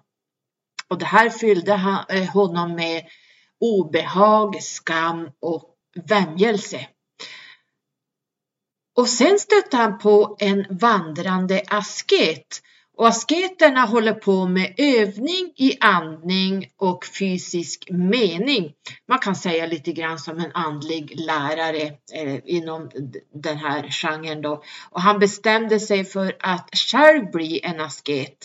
[0.87, 1.73] Och det här fyllde
[2.09, 3.03] eh, honom med
[3.59, 5.75] obehag, skam och
[6.09, 6.87] vämjelse.
[8.97, 12.61] Och sen stötte han på en vandrande asket
[12.97, 18.73] och asketerna håller på med övning i andning och fysisk mening.
[19.07, 21.81] Man kan säga lite grann som en andlig lärare
[22.13, 22.89] eh, inom
[23.33, 24.63] den här genren då.
[24.89, 28.37] Och han bestämde sig för att själv bli en asket.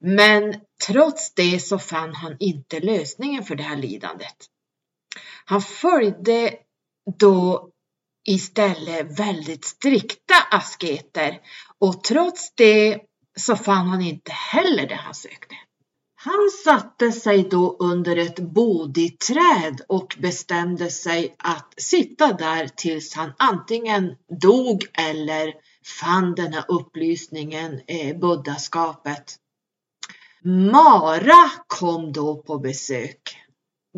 [0.00, 0.54] Men
[0.86, 4.36] trots det så fann han inte lösningen för det här lidandet.
[5.44, 6.54] Han följde
[7.18, 7.68] då
[8.28, 11.40] istället väldigt strikta asketer
[11.78, 13.00] och trots det
[13.36, 15.54] så fann han inte heller det han sökte.
[16.24, 23.32] Han satte sig då under ett boditräd och bestämde sig att sitta där tills han
[23.38, 25.54] antingen dog eller
[26.00, 29.36] fann den här upplysningen, eh, buddhaskapet.
[30.44, 33.36] Mara kom då på besök.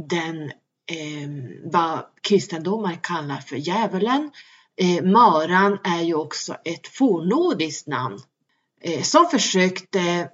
[0.08, 0.42] Den
[0.90, 1.28] eh,
[1.64, 4.30] vad kristendomen kallar för djävulen.
[4.76, 8.20] Eh, Maran är ju också ett fornnordiskt namn
[8.86, 10.28] Eh, som försökte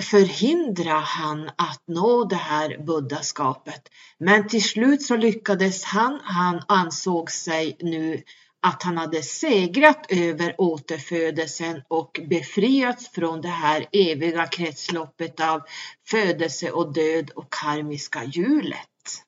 [0.00, 3.88] förhindra han att nå det här buddhaskapet.
[4.18, 6.20] Men till slut så lyckades han.
[6.22, 8.22] Han ansåg sig nu
[8.62, 15.62] att han hade segrat över återfödelsen och befriats från det här eviga kretsloppet av
[16.06, 19.22] födelse och död och karmiska hjulet.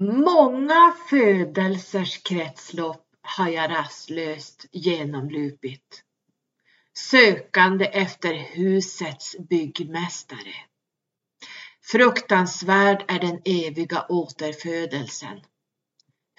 [0.00, 6.03] Många födelsers kretslopp har jag rastlöst genomlupit
[6.98, 10.54] sökande efter husets byggmästare.
[11.82, 15.40] Fruktansvärd är den eviga återfödelsen.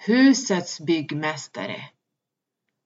[0.06, 1.90] Husets byggmästare.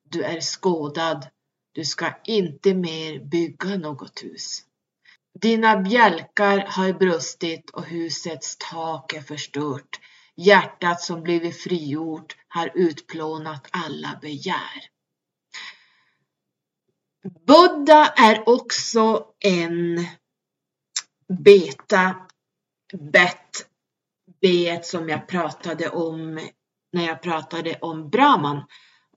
[0.09, 1.27] Du är skådad,
[1.73, 4.64] du ska inte mer bygga något hus.
[5.41, 10.01] Dina bjälkar har brustit och husets tak är förstört.
[10.37, 14.89] Hjärtat som blivit frigjort har utplånat alla begär.
[17.47, 20.07] Buddha är också en
[21.29, 22.14] beta
[22.93, 23.66] bet
[24.41, 26.49] bet som jag pratade om
[26.93, 28.64] när jag pratade om Brahman.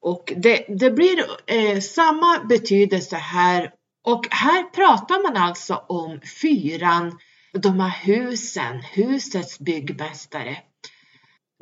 [0.02, 3.74] Och det, det blir eh, samma betydelse här.
[4.04, 7.20] Och här pratar man alltså om fyran,
[7.54, 10.58] de här husen, husets byggmästare.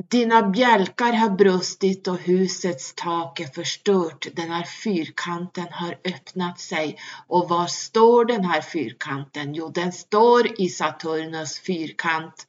[0.10, 4.28] Dina bjälkar har brustit och husets tak är förstört.
[4.34, 6.98] Den här fyrkanten har öppnat sig.
[7.28, 9.54] Och var står den här fyrkanten?
[9.54, 12.48] Jo, den står i Saturnus fyrkant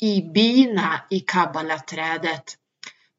[0.00, 2.56] i bina i kabbalaträdet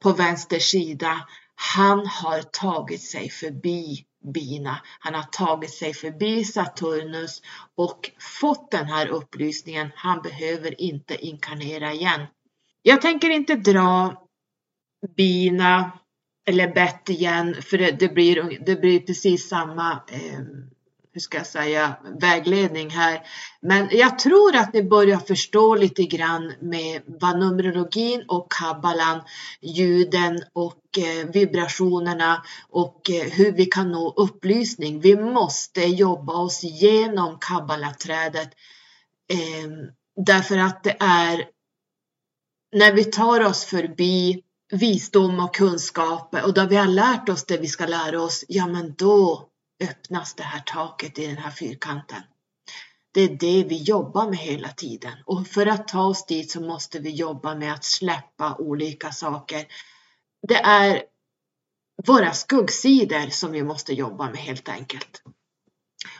[0.03, 1.27] på vänster sida.
[1.55, 4.82] Han har tagit sig förbi bina.
[4.99, 7.41] Han har tagit sig förbi Saturnus
[7.75, 9.91] och fått den här upplysningen.
[9.95, 12.21] Han behöver inte inkarnera igen.
[12.82, 14.23] Jag tänker inte dra
[15.15, 15.91] bina
[16.47, 20.39] eller bett igen för det, det, blir, det blir precis samma eh,
[21.13, 23.21] hur ska jag säga, vägledning här.
[23.61, 29.21] Men jag tror att ni börjar förstå lite grann med vad numerologin och kabbalan,
[29.61, 34.99] ljuden och eh, vibrationerna och eh, hur vi kan nå upplysning.
[34.99, 38.49] Vi måste jobba oss igenom kabbalaträdet
[39.34, 39.69] eh,
[40.25, 41.45] därför att det är
[42.72, 47.57] när vi tar oss förbi visdom och kunskap och då vi har lärt oss det
[47.57, 49.49] vi ska lära oss, ja men då
[49.84, 52.22] öppnas det här taket i den här fyrkanten.
[53.13, 56.61] Det är det vi jobbar med hela tiden och för att ta oss dit så
[56.61, 59.65] måste vi jobba med att släppa olika saker.
[60.47, 61.03] Det är
[62.05, 65.24] våra skuggsidor som vi måste jobba med helt enkelt.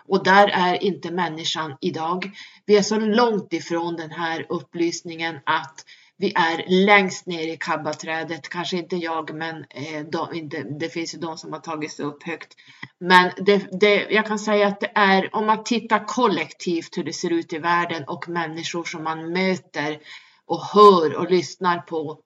[0.06, 2.32] Och där är inte människan idag.
[2.66, 5.86] Vi är så långt ifrån den här upplysningen att
[6.22, 11.16] vi är längst ner i kabbaträdet, kanske inte jag, men eh, de, det, det, finns
[11.16, 12.56] ju de som har tagit sig upp högt.
[13.00, 17.14] Men det, det, jag kan säga att det är, om man tittar kollektivt hur det
[17.14, 20.00] ser ut i världen och människor som man möter
[20.46, 22.20] och hör och lyssnar på.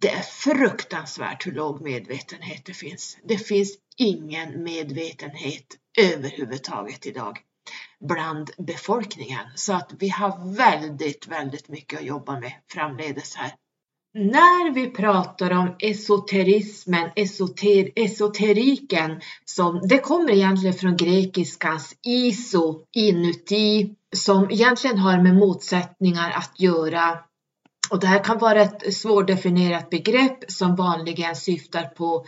[0.00, 3.18] Det är fruktansvärt hur låg medvetenhet det finns.
[3.24, 5.66] Det finns ingen medvetenhet
[5.98, 7.38] överhuvudtaget idag
[8.00, 9.46] bland befolkningen.
[9.54, 13.52] Så att vi har väldigt, väldigt mycket att jobba med framledes här.
[14.14, 23.94] När vi pratar om esoterismen, esoter, esoteriken, som, det kommer egentligen från grekiskans iso, inuti,
[24.16, 27.18] som egentligen har med motsättningar att göra.
[27.90, 32.24] Och det här kan vara ett svårdefinierat begrepp som vanligen syftar på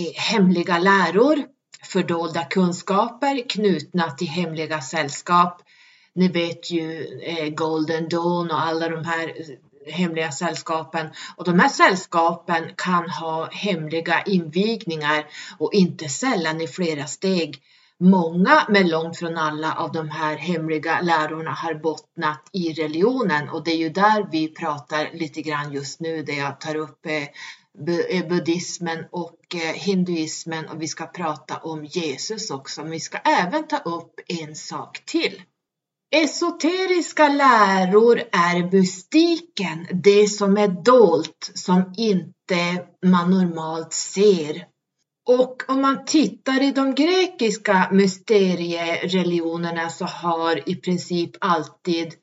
[0.00, 1.44] eh, hemliga läror
[1.82, 5.62] fördolda kunskaper knutna till hemliga sällskap.
[6.12, 11.60] Ni vet ju eh, Golden Dawn och alla de här eh, hemliga sällskapen och de
[11.60, 15.26] här sällskapen kan ha hemliga invigningar
[15.58, 17.62] och inte sällan i flera steg.
[18.02, 23.64] Många, men långt från alla av de här hemliga lärorna har bottnat i religionen och
[23.64, 27.28] det är ju där vi pratar lite grann just nu, där jag tar upp Eh,
[28.08, 32.82] Eh, buddhismen och eh, hinduismen och vi ska prata om Jesus också.
[32.82, 35.42] Men vi ska även ta upp en sak till.
[36.12, 44.64] Esoteriska läror är mystiken, det som är dolt, som inte man normalt ser.
[45.28, 52.14] Och om man tittar i de grekiska mysteriereligionerna så har i princip alltid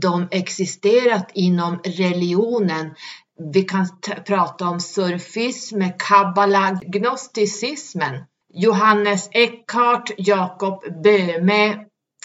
[0.00, 2.94] de existerat inom religionen
[3.52, 3.86] vi kan
[4.26, 8.24] prata om surfism, kabbala, gnosticismen.
[8.54, 11.66] Johannes Eckhart, Jakob Böhme,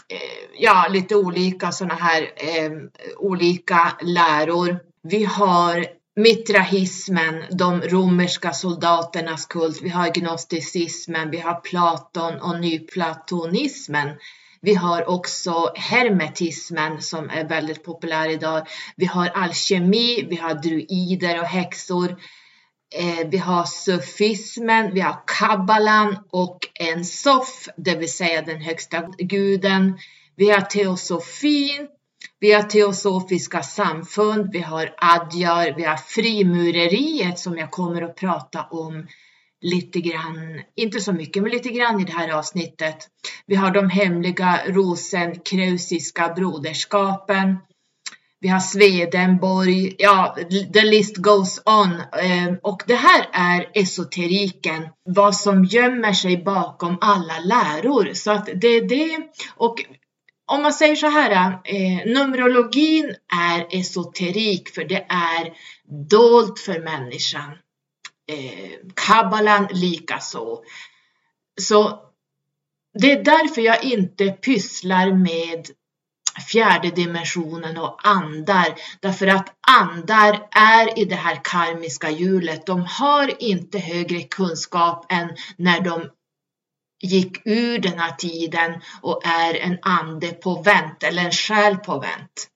[0.09, 2.72] eh, ja lite olika sådana här eh,
[3.18, 4.80] olika läror.
[5.03, 5.86] Vi har
[6.16, 9.82] mitrahismen, de romerska soldaternas kult.
[9.82, 14.09] Vi har gnosticismen, vi har Platon och nyplatonismen.
[14.66, 18.68] Vi har också hermetismen som är väldigt populär idag.
[18.95, 22.09] Vi har alkemi, vi har druider och häxor.
[22.95, 29.01] Eh, vi har sufismen, vi har kabbalan och en sof, det vill säga den högsta
[29.18, 29.97] guden.
[30.36, 31.88] Vi har teosofin,
[32.39, 38.63] vi har teosofiska samfund, vi har adjar, vi har frimureriet som jag kommer att prata
[38.63, 39.07] om
[39.62, 42.97] lite grann, inte så mycket, men lite grann i det här avsnittet.
[43.45, 47.58] Vi har de hemliga rosenkreusiska broderskapen.
[48.39, 50.38] Vi har Swedenborg, ja,
[50.74, 52.01] the list goes on.
[52.22, 58.14] Ehm, och det här är esoteriken, vad som gömmer sig bakom alla läror.
[58.14, 59.18] Så att det är det.
[59.56, 59.86] Och
[60.47, 63.16] om man säger så här, eh, Numerologin
[63.49, 65.53] är esoterik för det är
[66.10, 67.51] dolt för människan.
[68.28, 70.63] Eh, Kabbalan likaså.
[71.61, 71.99] Så
[72.99, 75.67] det är därför jag inte pysslar med
[76.51, 78.76] fjärde dimensionen och andar.
[78.99, 82.65] Därför att andar är i det här karmiska hjulet.
[82.65, 86.09] De har inte högre kunskap än när de
[87.01, 91.99] gick ur den här tiden och är en ande på vänt eller en själ på
[91.99, 92.49] vänt.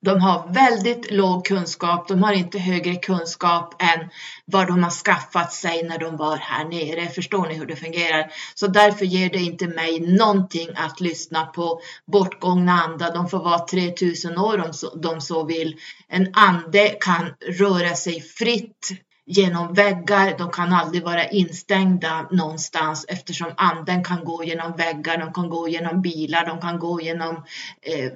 [0.00, 4.08] De har väldigt låg kunskap, de har inte högre kunskap än
[4.44, 7.08] vad de har skaffat sig när de var här nere.
[7.08, 8.32] Förstår ni hur det fungerar?
[8.54, 11.80] Så därför ger det inte mig någonting att lyssna på
[12.12, 13.14] bortgångna andar.
[13.14, 15.76] De får vara 3000 år om de så vill.
[16.08, 18.90] En ande kan röra sig fritt
[19.26, 25.32] genom väggar, de kan aldrig vara instängda någonstans eftersom anden kan gå genom väggar, de
[25.32, 27.34] kan gå genom bilar, de kan gå genom
[27.82, 28.12] eh,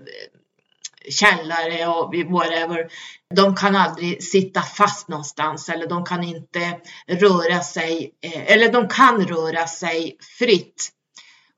[1.10, 2.88] källare och whatever.
[3.34, 8.88] De kan aldrig sitta fast någonstans eller de kan inte röra sig, eh, eller de
[8.88, 10.90] kan röra sig fritt.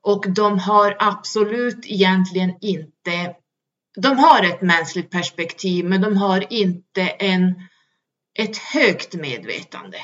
[0.03, 3.35] Och de har absolut egentligen inte,
[3.97, 7.55] de har ett mänskligt perspektiv men de har inte en,
[8.39, 9.97] ett högt medvetande.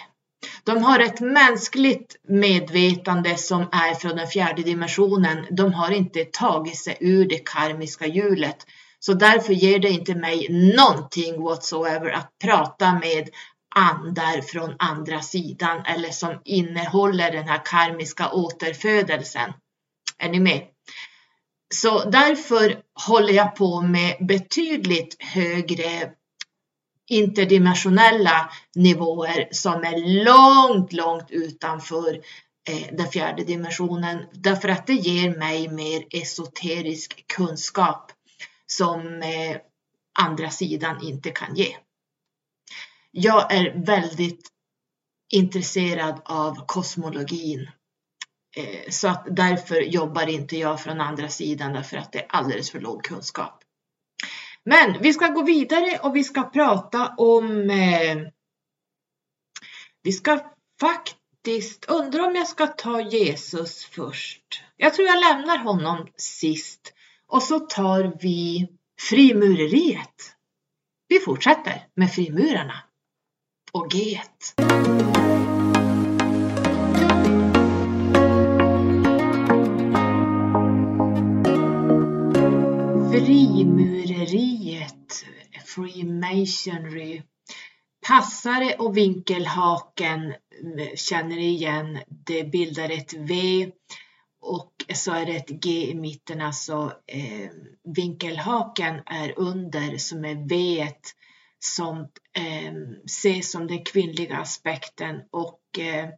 [0.64, 5.46] De har ett mänskligt medvetande som är från den fjärde dimensionen.
[5.52, 8.66] De har inte tagit sig ur det karmiska hjulet.
[9.06, 10.48] Så därför ger det inte mig
[10.78, 13.30] någonting whatsoever att prata med
[13.76, 19.54] andar från andra sidan eller som innehåller den här karmiska återfödelsen.
[20.18, 20.62] Är ni med?
[21.74, 26.12] Så därför håller jag på med betydligt högre
[27.10, 32.14] interdimensionella nivåer som är långt, långt utanför
[32.70, 38.12] eh, den fjärde dimensionen därför att det ger mig mer esoterisk kunskap
[38.72, 39.58] som eh,
[40.20, 41.78] andra sidan inte kan ge.
[43.12, 44.48] Jag är väldigt
[45.34, 47.70] intresserad av kosmologin
[48.58, 52.72] eh, så att därför jobbar inte jag från andra sidan därför att det är alldeles
[52.72, 53.64] för låg kunskap.
[54.64, 58.18] Men vi ska gå vidare och vi ska prata om eh,
[60.04, 60.40] vi ska
[60.80, 64.64] faktiskt undra om jag ska ta Jesus först.
[64.78, 66.94] Jag tror jag lämnar honom sist
[67.32, 68.68] och så tar vi
[69.10, 70.36] frimureriet.
[71.08, 72.84] Vi fortsätter med frimurarna
[73.72, 74.22] och G.
[83.12, 85.26] Frimureriet,
[85.66, 87.22] Freemasonry.
[88.08, 90.36] Passare och vinkelhaken mm,
[90.96, 93.72] känner igen, det bildar ett V
[94.42, 97.50] och så är det ett G i mitten, alltså eh,
[97.96, 100.88] vinkelhaken är under som är V
[101.60, 101.98] som
[102.38, 102.74] eh,
[103.06, 106.10] ses som den kvinnliga aspekten och eh,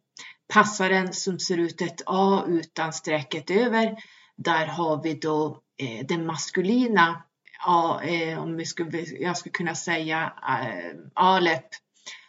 [0.54, 3.96] passaren som ser ut ett A utan strecket över.
[4.36, 7.24] Där har vi då eh, den maskulina
[7.66, 11.66] A, eh, om vi skulle, jag skulle kunna säga eh, Alep,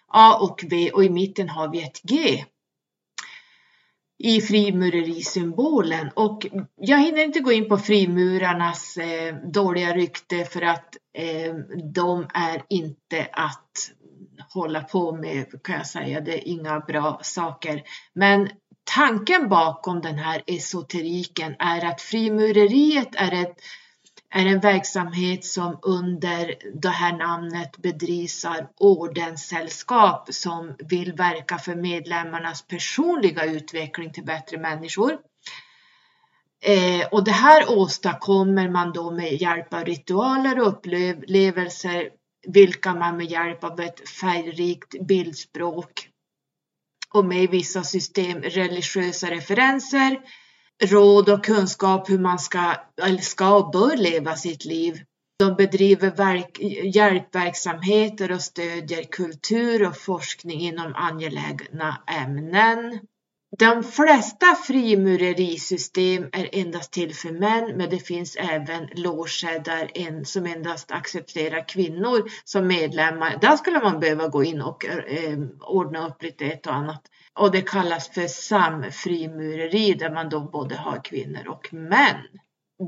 [0.08, 2.44] A och V och i mitten har vi ett G
[4.24, 6.46] i frimurerisymbolen och
[6.76, 11.54] jag hinner inte gå in på frimurarnas eh, dåliga rykte för att eh,
[11.94, 13.90] de är inte att
[14.54, 16.20] hålla på med kan jag säga.
[16.20, 17.82] Det är inga bra saker.
[18.12, 18.48] Men
[18.96, 23.56] tanken bakom den här esoteriken är att frimureriet är ett
[24.34, 31.74] är en verksamhet som under det här namnet bedrivs av ordenssällskap som vill verka för
[31.74, 35.18] medlemmarnas personliga utveckling till bättre människor.
[36.64, 42.08] Eh, och det här åstadkommer man då med hjälp av ritualer och upplevelser
[42.46, 46.08] vilka man med hjälp av ett färgrikt bildspråk
[47.12, 50.20] och med vissa system religiösa referenser,
[50.82, 55.00] råd och kunskap hur man ska, eller ska och bör leva sitt liv.
[55.38, 56.58] De bedriver verk,
[56.94, 63.00] hjälpverksamheter och stödjer kultur och forskning inom angelägna ämnen.
[63.58, 70.24] De flesta frimurerisystem är endast till för män, men det finns även loger där en
[70.24, 73.38] som endast accepterar kvinnor som medlemmar.
[73.40, 77.02] Där skulle man behöva gå in och eh, ordna upp lite ett och annat.
[77.40, 82.16] Och det kallas för samfrimureri där man då både har kvinnor och män.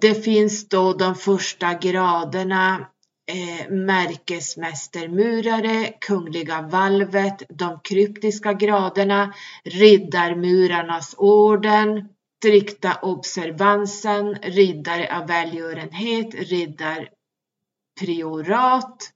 [0.00, 2.88] Det finns då de första graderna
[3.32, 9.34] eh, märkesmästermurare, kungliga valvet, de kryptiska graderna,
[9.64, 19.12] riddarmurarnas orden, strikta observansen, riddare av välgörenhet, riddarpriorat,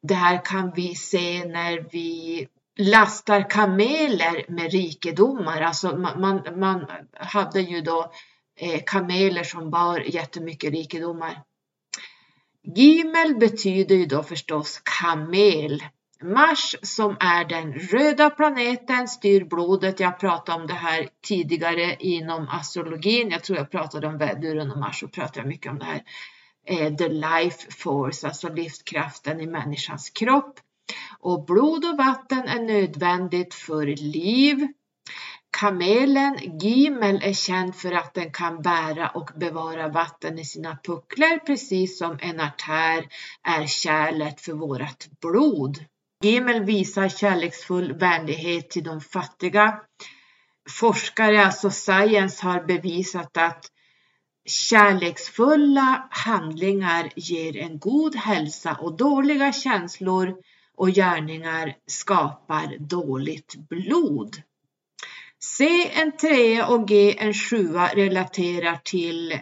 [0.02, 2.48] Det här kan vi se när vi
[2.78, 5.60] lastar kameler med rikedomar.
[5.60, 8.12] Alltså man, man, man hade ju då
[8.56, 11.42] eh, kameler som bar jättemycket rikedomar.
[12.62, 15.82] Gimel betyder ju då förstås kamel
[16.22, 20.00] Mars som är den röda planeten styr blodet.
[20.00, 23.30] Jag pratade om det här tidigare inom astrologin.
[23.30, 26.02] Jag tror jag pratade om väduren och Mars och pratade mycket om det här.
[26.66, 30.60] Eh, the life force, alltså livskraften i människans kropp.
[31.18, 34.68] Och blod och vatten är nödvändigt för liv.
[35.58, 41.38] Kamelen Gimel är känd för att den kan bära och bevara vatten i sina pucklar
[41.38, 43.08] precis som en artär
[43.42, 45.78] är kärlet för vårt blod.
[46.24, 49.80] Emil visar kärleksfull vänlighet till de fattiga.
[50.70, 53.66] Forskare, alltså science, har bevisat att
[54.46, 60.36] kärleksfulla handlingar ger en god hälsa och dåliga känslor
[60.76, 64.42] och gärningar skapar dåligt blod.
[65.44, 69.40] C en trea och G en sjua relaterar till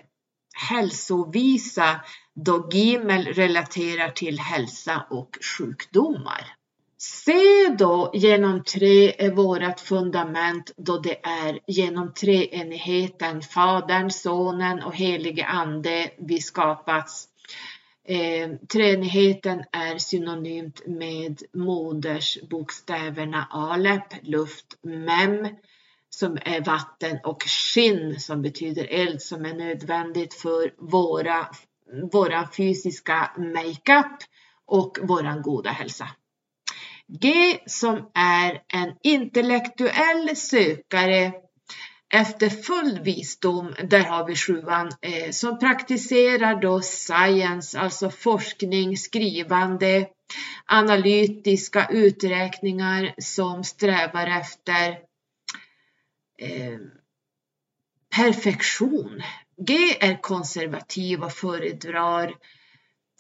[0.70, 2.01] hälsovisa
[2.35, 6.59] då Gimel relaterar till hälsa och sjukdomar.
[7.03, 14.96] Se då genom tre är vårt fundament då det är genom treenigheten, Fadern, Sonen och
[14.96, 17.28] helige Ande vi skapats.
[18.09, 25.48] Eh, treenigheten är synonymt med modersbokstäverna Alep, luft, Mem
[26.11, 31.48] som är vatten och Skinn som betyder eld som är nödvändigt för våra,
[32.12, 34.18] våra fysiska makeup
[34.66, 36.09] och våran goda hälsa.
[37.18, 41.32] G som är en intellektuell sökare
[42.12, 50.08] efter full visdom, där har vi sjuan, eh, som praktiserar då science, alltså forskning, skrivande,
[50.66, 54.90] analytiska uträkningar som strävar efter
[56.38, 56.78] eh,
[58.16, 59.22] perfektion.
[59.66, 62.34] G är konservativ och föredrar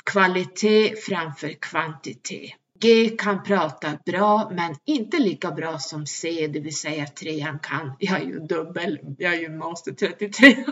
[0.04, 2.59] kvalitet framför kvantitet.
[2.80, 7.92] G kan prata bra men inte lika bra som C, det vill säga trean kan.
[7.98, 10.56] Jag är ju dubbel, jag är ju master 33.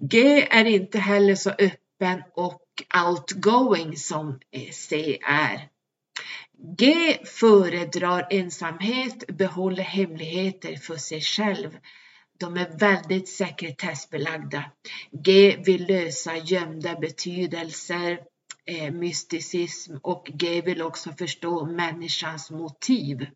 [0.00, 2.62] G är inte heller så öppen och
[3.06, 4.40] outgoing som
[4.72, 5.68] C är.
[6.78, 11.78] G föredrar ensamhet, behåller hemligheter för sig själv.
[12.38, 14.64] De är väldigt sekretessbelagda.
[15.24, 18.18] G vill lösa gömda betydelser,
[18.68, 23.26] eh, mysticism och G vill också förstå människans motiv.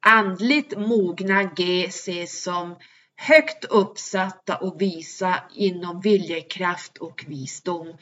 [0.00, 2.76] Andligt mogna G ses som
[3.16, 7.96] högt uppsatta och visa inom viljekraft och visdom.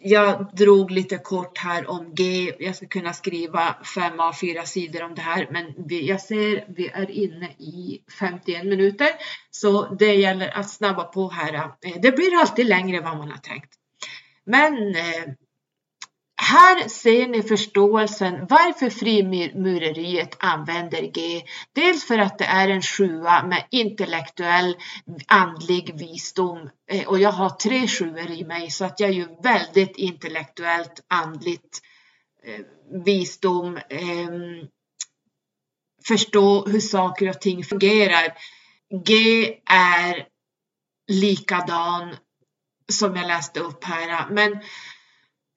[0.00, 2.52] Jag drog lite kort här om G.
[2.58, 6.64] Jag ska kunna skriva fem av fyra sidor om det här, men vi, jag ser
[6.68, 9.08] vi är inne i 51 minuter,
[9.50, 11.54] så det gäller att snabba på här.
[11.54, 13.75] Eh, det blir alltid längre än vad man har tänkt.
[14.46, 15.24] Men eh,
[16.36, 21.42] här ser ni förståelsen varför frimureriet använder G.
[21.72, 24.76] Dels för att det är en sjua med intellektuell
[25.26, 29.28] andlig visdom eh, och jag har tre sjuor i mig så att jag är ju
[29.42, 31.80] väldigt intellektuellt andligt
[32.44, 32.64] eh,
[33.04, 33.76] visdom.
[33.76, 34.28] Eh,
[36.08, 38.32] förstå hur saker och ting fungerar.
[39.04, 40.26] G är
[41.08, 42.16] likadan
[42.92, 44.60] som jag läste upp här äh, men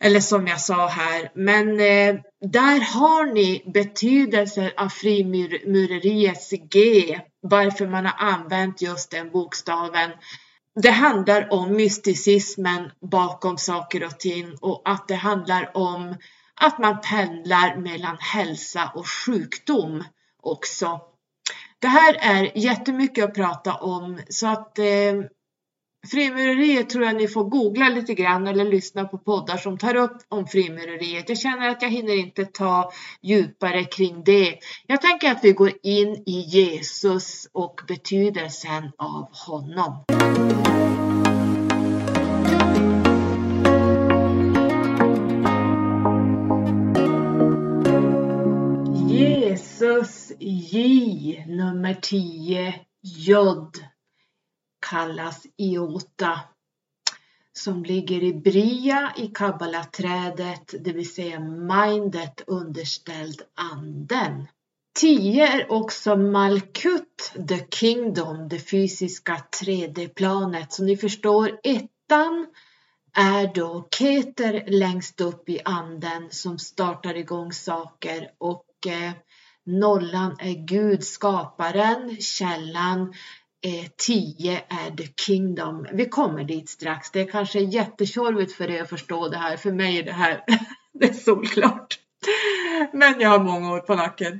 [0.03, 7.87] eller som jag sa här, men eh, där har ni betydelsen av frimureriets G, varför
[7.87, 10.11] man har använt just den bokstaven.
[10.81, 16.15] Det handlar om mysticismen bakom saker och ting och att det handlar om
[16.61, 20.03] att man pendlar mellan hälsa och sjukdom
[20.43, 21.01] också.
[21.79, 24.85] Det här är jättemycket att prata om så att eh,
[26.07, 30.17] Frimureriet tror jag ni får googla lite grann eller lyssna på poddar som tar upp
[30.29, 31.29] om frimureriet.
[31.29, 32.91] Jag känner att jag hinner inte ta
[33.21, 34.59] djupare kring det.
[34.87, 40.03] Jag tänker att vi går in i Jesus och betydelsen av honom.
[49.07, 53.77] Jesus J nummer 10 Jod
[54.79, 56.39] kallas iota
[57.53, 64.47] som ligger i bria i kabbalaträdet, det vill säga mindet underställd anden.
[64.99, 70.73] 10 är också Malkut, the kingdom, det fysiska 3D-planet.
[70.73, 72.47] Så ni förstår, ettan
[73.13, 79.11] är då Keter längst upp i anden som startar igång saker och eh,
[79.65, 83.13] nollan är Gud, skaparen, källan,
[83.61, 85.87] Eh, 10 är the kingdom.
[85.93, 87.11] Vi kommer dit strax.
[87.11, 89.57] Det är kanske jättetjorvigt för er att förstå det här.
[89.57, 90.43] För mig är det här
[90.93, 91.99] det är solklart.
[92.93, 94.39] Men jag har många år på nacken.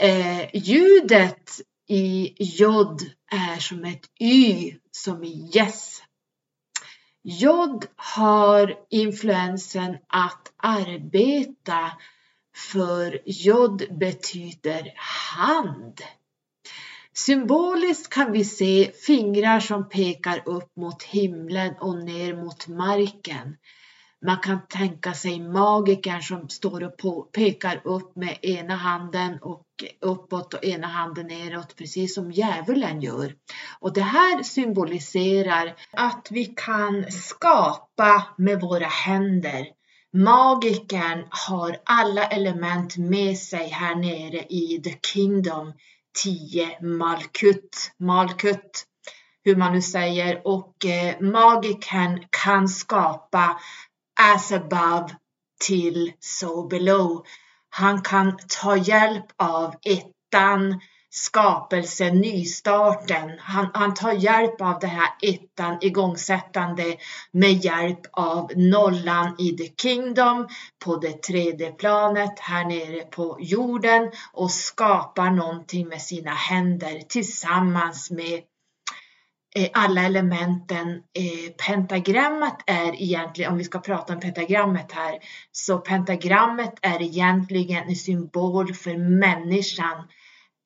[0.00, 1.50] Eh, ljudet
[1.88, 3.00] i jod
[3.32, 6.02] är som ett y som i yes.
[7.22, 11.92] Jod har influensen att arbeta
[12.72, 14.92] för jod betyder
[15.36, 16.00] hand.
[17.18, 23.56] Symboliskt kan vi se fingrar som pekar upp mot himlen och ner mot marken.
[24.26, 29.66] Man kan tänka sig magikern som står och pekar upp med ena handen och
[30.00, 33.34] uppåt och ena handen neråt, precis som djävulen gör.
[33.80, 39.66] Och det här symboliserar att vi kan skapa med våra händer.
[40.12, 45.72] Magikern har alla element med sig här nere i the kingdom
[46.24, 48.84] 10 Malkut, Malkut,
[49.44, 53.60] hur man nu säger, och eh, magiken kan skapa
[54.20, 55.16] as above
[55.64, 57.26] till so below.
[57.68, 60.80] Han kan ta hjälp av ettan,
[61.16, 63.38] skapelsen, nystarten.
[63.38, 66.96] Han, han tar hjälp av det här ettan, igångsättande
[67.30, 70.48] med hjälp av nollan i the kingdom
[70.84, 78.10] på det tredje planet här nere på jorden och skapar någonting med sina händer tillsammans
[78.10, 78.42] med
[79.56, 80.88] eh, alla elementen.
[80.90, 85.18] Eh, pentagrammet är egentligen, om vi ska prata om pentagrammet här,
[85.52, 90.08] så pentagrammet är egentligen en symbol för människan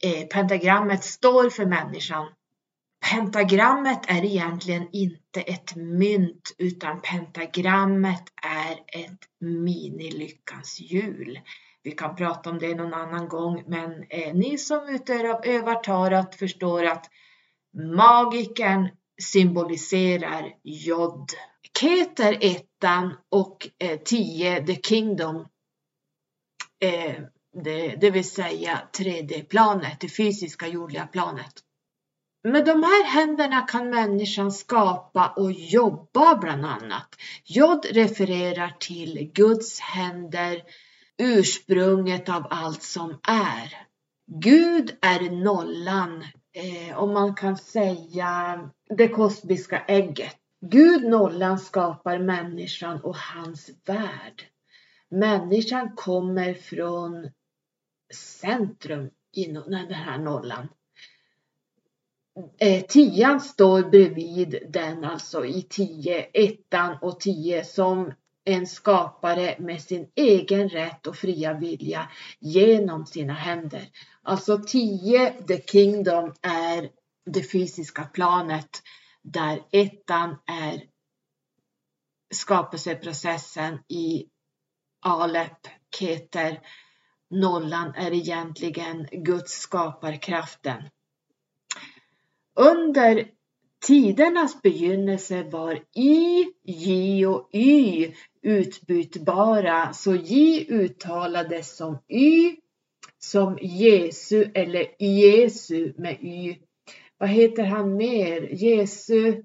[0.05, 2.27] eh, pentagrammet står för människan.
[3.11, 11.41] Pentagrammet är egentligen inte ett mynt utan pentagrammet är ett minilyckans hjul.
[11.83, 16.85] Vi kan prata om det någon annan gång men eh, ni som utövar tarot förstår
[16.85, 17.11] att
[17.97, 18.89] magiken
[19.23, 21.31] symboliserar jod.
[21.81, 25.49] Keter ettan och eh, 10 The Kingdom.
[26.81, 27.15] Eh,
[27.53, 31.53] det, det vill säga 3D-planet, det fysiska jordliga planet.
[32.45, 37.09] Med de här händerna kan människan skapa och jobba bland annat.
[37.45, 40.63] Jod refererar till Guds händer,
[41.19, 43.87] ursprunget av allt som är.
[44.27, 48.61] Gud är nollan, eh, om man kan säga
[48.97, 50.37] det kosmiska ägget.
[50.61, 54.43] Gud nollan skapar människan och hans värld.
[55.11, 57.31] Människan kommer från
[58.15, 60.69] centrum i den här nollan.
[62.59, 68.13] Eh, tian står bredvid den alltså i tio, ettan och tio som
[68.45, 73.89] en skapare med sin egen rätt och fria vilja genom sina händer.
[74.23, 76.91] Alltså 10, the kingdom, är
[77.27, 78.83] det fysiska planet
[79.23, 80.83] där ettan är
[82.35, 84.27] skapelseprocessen i
[85.01, 85.67] Alep,
[85.99, 86.61] Keter.
[87.31, 90.83] Nollan är egentligen Guds skaparkraften.
[92.55, 93.27] Under
[93.87, 102.57] tidernas begynnelse var I, J och Y utbytbara, så J uttalades som Y,
[103.19, 106.57] som Jesu eller Jesu med Y.
[107.19, 108.49] Vad heter han mer?
[108.65, 109.43] Jesu,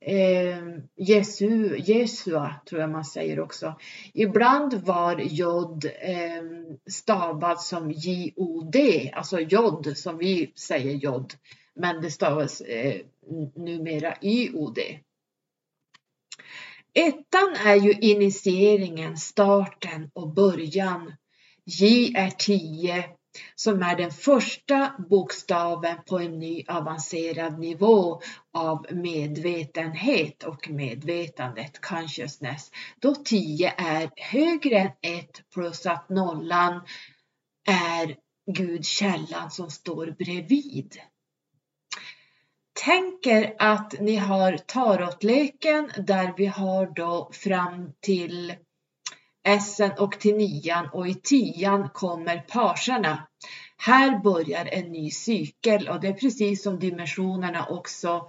[0.00, 0.58] eh,
[0.96, 3.74] Jesu, Jesua tror jag man säger också.
[4.14, 6.42] Ibland var jod eh,
[6.90, 11.34] stavad som J-O-D, alltså jod som vi säger jod
[11.76, 13.00] men det stavas eh,
[13.54, 14.78] numera YOD.
[16.94, 21.14] Ettan är ju initieringen, starten och början.
[21.64, 23.04] J är 10
[23.54, 28.20] som är den första bokstaven på en ny avancerad nivå
[28.52, 32.70] av medvetenhet och medvetandet, consciousness.
[33.00, 36.80] Då 10 är högre än 1 plus att nollan
[37.68, 38.16] är
[38.52, 40.96] Gud källan som står bredvid
[42.84, 48.54] tänker att ni har tarotleken där vi har då fram till
[49.46, 53.26] Essen och till nian och i tian kommer parserna.
[53.76, 58.28] Här börjar en ny cykel och det är precis som dimensionerna också.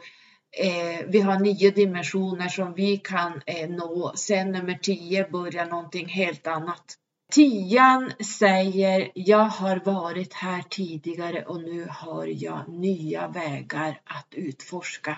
[0.60, 4.14] Eh, vi har nio dimensioner som vi kan eh, nå.
[4.16, 6.98] Sen nummer tio börjar någonting helt annat.
[7.32, 15.18] Tian säger jag har varit här tidigare och nu har jag nya vägar att utforska.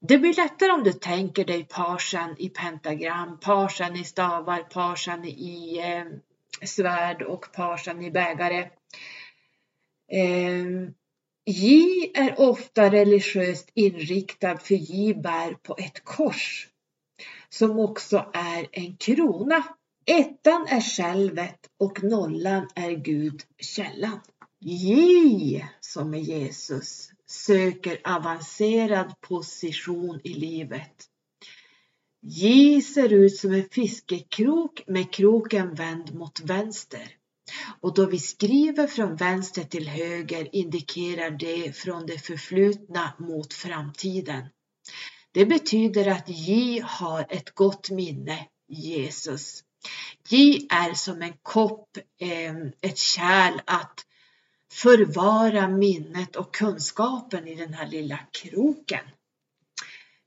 [0.00, 5.78] Det blir lättare om du tänker dig parsen i pentagram, parsen i stavar, parsen i
[5.78, 8.70] eh, svärd och parsen i bägare.
[10.12, 10.90] Eh,
[11.44, 16.68] J är ofta religiöst inriktad för J bär på ett kors
[17.48, 19.64] som också är en krona
[20.08, 24.20] Ettan är självet och nollan är Gud källan.
[24.60, 31.04] J som är Jesus söker avancerad position i livet.
[32.22, 37.16] J ser ut som en fiskekrok med kroken vänd mot vänster.
[37.80, 44.44] Och då vi skriver från vänster till höger indikerar det från det förflutna mot framtiden.
[45.32, 49.62] Det betyder att J har ett gott minne, Jesus.
[50.28, 54.05] J är som en kopp, eh, ett kärl att
[54.76, 59.04] förvara minnet och kunskapen i den här lilla kroken.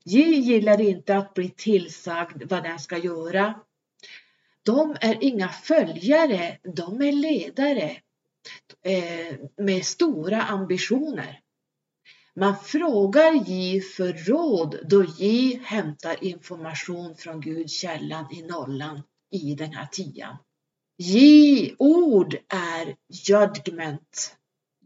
[0.04, 3.60] J gillar inte att bli tillsagd vad den ska göra.
[4.62, 7.96] De är inga följare, de är ledare
[8.84, 11.40] eh, med stora ambitioner.
[12.36, 19.54] Man frågar J för råd då J hämtar information från Gud källan i nollan i
[19.54, 20.36] den här tian.
[20.96, 22.96] J-ord är
[23.28, 24.36] judgment,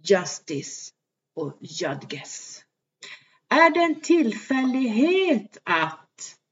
[0.05, 0.91] justice
[1.37, 2.65] och judges.
[3.49, 6.01] Är det en tillfällighet att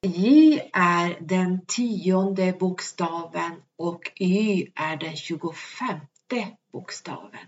[0.06, 7.46] J är den tionde bokstaven och Y är den tjugofemte bokstaven?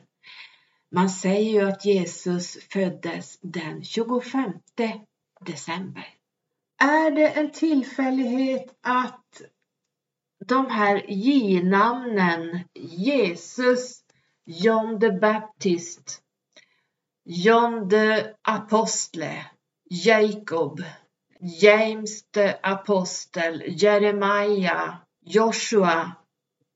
[0.90, 4.52] Man säger ju att Jesus föddes den 25
[5.40, 6.08] december.
[6.78, 9.42] Är det en tillfällighet att
[10.46, 14.03] de här J-namnen Jesus,
[14.46, 16.20] John the Baptist,
[17.26, 19.40] John the Apostle,
[19.90, 20.84] Jacob,
[21.42, 26.18] James the Apostle, Jeremiah, Joshua,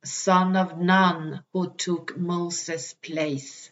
[0.03, 3.71] son of Nun who took Moses place.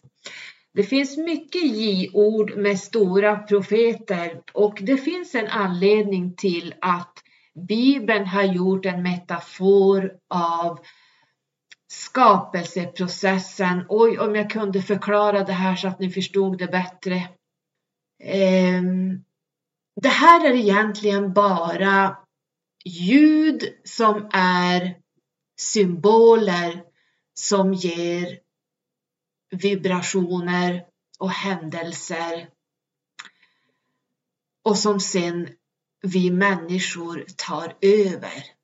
[0.73, 7.23] Det finns mycket J-ord med stora profeter och det finns en anledning till att
[7.67, 10.79] Bibeln har gjort en metafor av
[11.87, 13.85] skapelseprocessen.
[13.89, 17.29] Oj, om jag kunde förklara det här så att ni förstod det bättre.
[18.23, 19.23] Ehm,
[20.01, 22.17] det här är egentligen bara
[22.85, 24.97] ljud som är
[25.59, 26.83] symboler
[27.33, 28.39] som ger
[29.49, 30.85] vibrationer
[31.19, 32.49] och händelser
[34.63, 35.49] och som sen
[36.01, 38.56] vi människor tar över.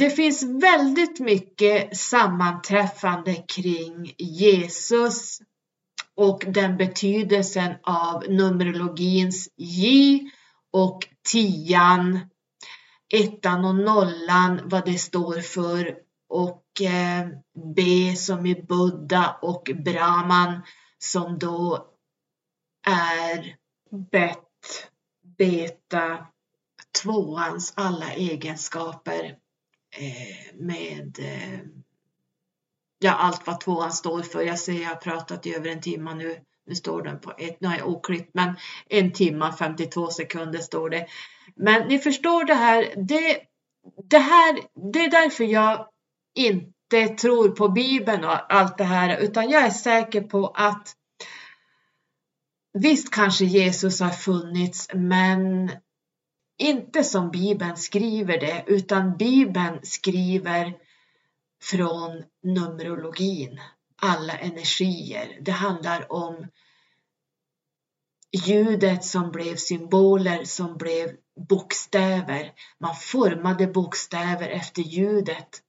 [0.00, 5.40] Det finns väldigt mycket sammanträffande kring Jesus
[6.14, 10.20] och den betydelsen av numerologins J
[10.72, 10.98] och
[11.32, 12.20] tian,
[13.14, 15.96] ettan och nollan, vad det står för
[16.28, 17.28] och eh,
[17.76, 17.82] B
[18.16, 20.60] som i Buddha och Brahman
[20.98, 21.88] som då
[22.86, 23.56] är
[24.10, 24.88] bet,
[25.38, 26.26] beta,
[27.02, 29.36] tvåans alla egenskaper.
[29.96, 31.60] Eh, med eh,
[32.98, 34.42] ja, allt vad tvåan står för.
[34.42, 36.36] Jag ser jag har pratat i över en timme nu.
[36.66, 38.54] Nu står den på ett, nu har jag oklippt, men
[38.86, 41.06] en timme 52 sekunder står det.
[41.56, 42.94] Men ni förstår det här.
[42.96, 43.40] Det,
[44.10, 44.60] det här,
[44.92, 45.86] det är därför jag
[46.34, 50.94] inte tror på Bibeln och allt det här, utan jag är säker på att
[52.72, 55.70] visst kanske Jesus har funnits, men
[56.60, 60.74] inte som Bibeln skriver det, utan Bibeln skriver
[61.62, 63.60] från Numerologin,
[63.96, 65.38] alla energier.
[65.40, 66.46] Det handlar om
[68.46, 71.16] ljudet som blev symboler, som blev
[71.48, 72.52] bokstäver.
[72.78, 75.62] Man formade bokstäver efter ljudet.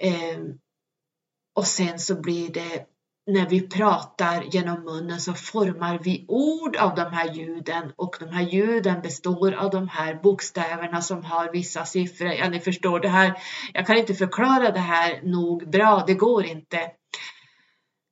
[0.00, 0.38] Eh,
[1.54, 2.86] och sen så blir det
[3.26, 8.28] när vi pratar genom munnen så formar vi ord av de här ljuden och de
[8.28, 12.28] här ljuden består av de här bokstäverna som har vissa siffror.
[12.28, 13.34] Ja, ni förstår det här.
[13.72, 16.90] Jag kan inte förklara det här nog bra, det går inte.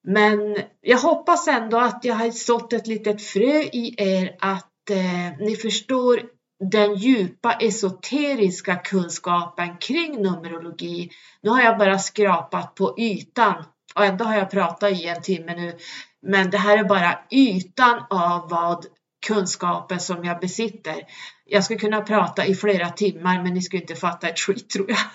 [0.04, 5.38] Men jag hoppas ändå att jag har sått ett litet frö i er att eh,
[5.46, 6.22] ni förstår
[6.70, 11.10] den djupa esoteriska kunskapen kring Numerologi.
[11.42, 13.64] Nu har jag bara skrapat på ytan
[13.94, 15.76] och ändå har jag pratat i en timme nu.
[16.22, 18.86] Men det här är bara ytan av vad
[19.26, 20.96] kunskapen som jag besitter.
[21.44, 24.90] Jag skulle kunna prata i flera timmar men ni skulle inte fatta ett skit tror
[24.90, 24.98] jag.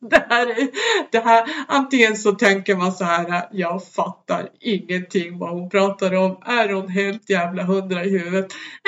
[0.00, 0.68] Det här,
[1.12, 6.42] det här, antingen så tänker man så här, jag fattar ingenting vad hon pratar om.
[6.46, 8.46] Är hon helt jävla hundra i huvudet?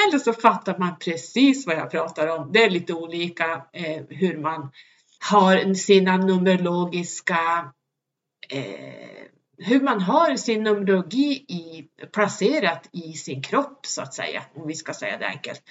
[0.08, 2.52] Eller så fattar man precis vad jag pratar om.
[2.52, 4.70] Det är lite olika eh, hur man
[5.30, 7.38] har sina numerologiska
[8.48, 9.26] Eh,
[9.58, 14.74] hur man har sin numerologi i, placerat i sin kropp så att säga, om vi
[14.74, 15.62] ska säga det enkelt.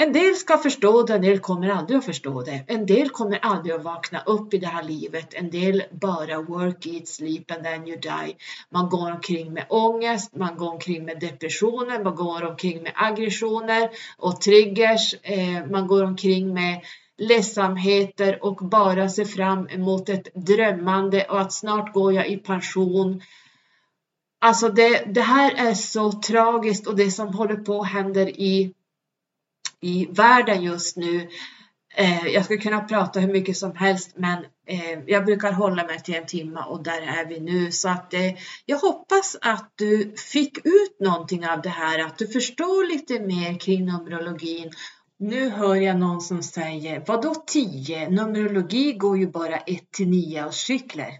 [0.00, 2.64] En del ska förstå det, en del kommer aldrig att förstå det.
[2.66, 5.34] En del kommer aldrig att vakna upp i det här livet.
[5.34, 8.36] En del bara work, eat, sleep and then you die.
[8.70, 13.90] Man går omkring med ångest, man går omkring med depressioner, man går omkring med aggressioner
[14.18, 15.14] och triggers.
[15.22, 16.80] Eh, man går omkring med
[17.18, 23.22] ledsamheter och bara se fram emot ett drömmande och att snart går jag i pension.
[24.40, 28.74] Alltså det, det här är så tragiskt och det som håller på händer i,
[29.80, 31.28] i världen just nu.
[31.94, 36.02] Eh, jag skulle kunna prata hur mycket som helst men eh, jag brukar hålla mig
[36.02, 37.72] till en timme och där är vi nu.
[37.72, 38.34] Så att eh,
[38.66, 43.58] jag hoppas att du fick ut någonting av det här, att du förstår lite mer
[43.58, 44.70] kring Numerologin
[45.18, 48.10] nu hör jag någon som säger, vadå 10?
[48.10, 51.10] Numerologi går ju bara 1 till 9 årscykler.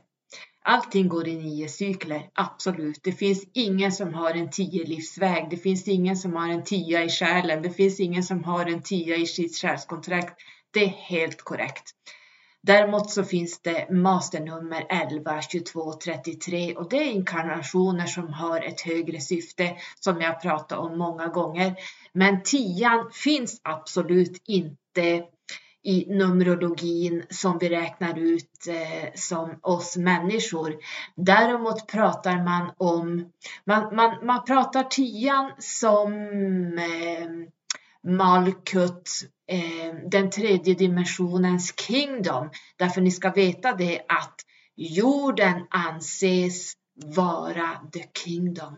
[0.70, 3.00] Allting går i nio cykler, absolut.
[3.02, 5.46] Det finns ingen som har en tio livsväg.
[5.50, 7.62] Det finns ingen som har en tia i själen.
[7.62, 10.34] Det finns ingen som har en tia i sitt själskontrakt.
[10.70, 11.84] Det är helt korrekt.
[12.62, 18.80] Däremot så finns det masternummer 11, 22, 33 och det är inkarnationer som har ett
[18.80, 21.74] högre syfte som jag pratat om många gånger.
[22.12, 25.24] Men tian finns absolut inte
[25.82, 30.76] i Numerologin som vi räknar ut eh, som oss människor.
[31.16, 33.32] Däremot pratar man om,
[33.64, 36.12] man, man, man pratar tian som
[36.78, 37.28] eh,
[38.10, 39.10] Malkut,
[39.50, 42.50] Eh, den tredje dimensionens kingdom.
[42.76, 44.34] Därför ni ska veta det att
[44.76, 48.76] jorden anses vara the kingdom.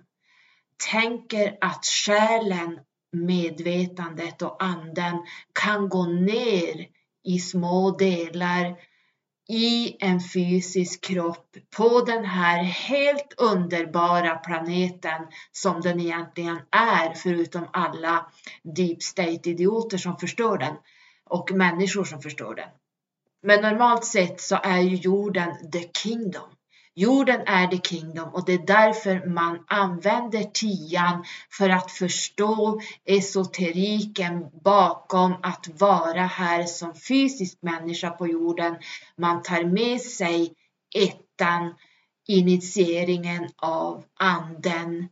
[0.90, 2.80] Tänker att själen
[3.12, 5.16] medvetandet och anden
[5.52, 6.86] kan gå ner
[7.24, 8.76] i små delar
[9.50, 17.68] i en fysisk kropp på den här helt underbara planeten som den egentligen är förutom
[17.72, 18.26] alla
[18.62, 20.74] deep state idioter som förstör den
[21.24, 22.68] och människor som förstör den.
[23.42, 26.50] Men normalt sett så är ju jorden the kingdom.
[27.00, 34.46] Jorden är the kingdom och det är därför man använder tian för att förstå esoteriken
[34.64, 38.76] bakom att vara här som fysisk människa på jorden.
[39.16, 40.54] Man tar med sig
[40.94, 41.74] ettan,
[42.28, 45.08] initieringen av anden,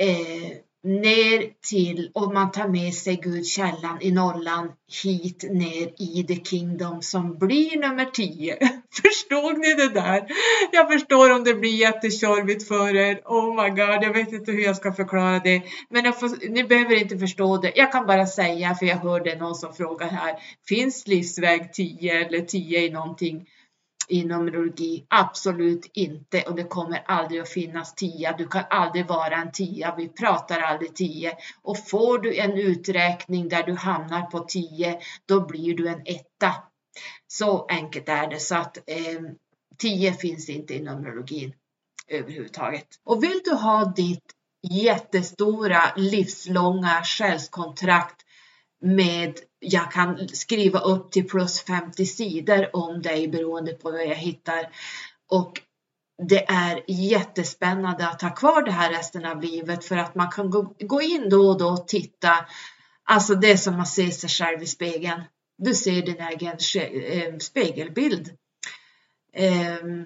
[0.00, 4.72] eh, ner till och man tar med sig Gudkällan i nollan
[5.02, 8.58] hit ner i the kingdom som blir nummer 10.
[9.02, 10.26] Förstod ni det där?
[10.72, 13.20] Jag förstår om det blir jättetjorvigt för er.
[13.24, 15.62] Oh my god, jag vet inte hur jag ska förklara det.
[15.90, 17.72] Men får, ni behöver inte förstå det.
[17.76, 22.40] Jag kan bara säga, för jag hörde någon som frågar här, finns livsväg 10 eller
[22.40, 23.46] 10 i någonting?
[24.08, 25.06] I Numerologi?
[25.08, 28.36] Absolut inte och det kommer aldrig att finnas tia.
[28.36, 29.94] Du kan aldrig vara en tia.
[29.96, 35.46] Vi pratar aldrig tio och får du en uträkning där du hamnar på tio, då
[35.46, 36.52] blir du en etta.
[37.26, 39.20] Så enkelt är det så att eh,
[39.78, 41.54] 10 finns inte i Numerologin
[42.08, 42.86] överhuvudtaget.
[43.04, 44.32] Och vill du ha ditt
[44.70, 48.16] jättestora livslånga själskontrakt
[48.80, 49.34] med
[49.64, 54.68] jag kan skriva upp till plus 50 sidor om dig beroende på vad jag hittar.
[55.30, 55.60] Och
[56.28, 60.50] det är jättespännande att ha kvar det här resten av livet för att man kan
[60.78, 62.46] gå, in då och då och titta.
[63.04, 65.22] Alltså det är som att se sig själv i spegeln.
[65.58, 68.30] Du ser din egen eh, spegelbild.
[69.32, 70.04] Ehm,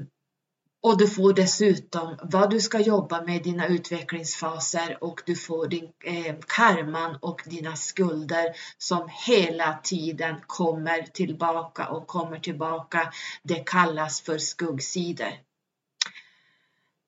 [0.89, 5.89] och du får dessutom vad du ska jobba med dina utvecklingsfaser och du får din
[6.05, 13.12] eh, karman och dina skulder som hela tiden kommer tillbaka och kommer tillbaka.
[13.43, 15.32] Det kallas för skuggsidor.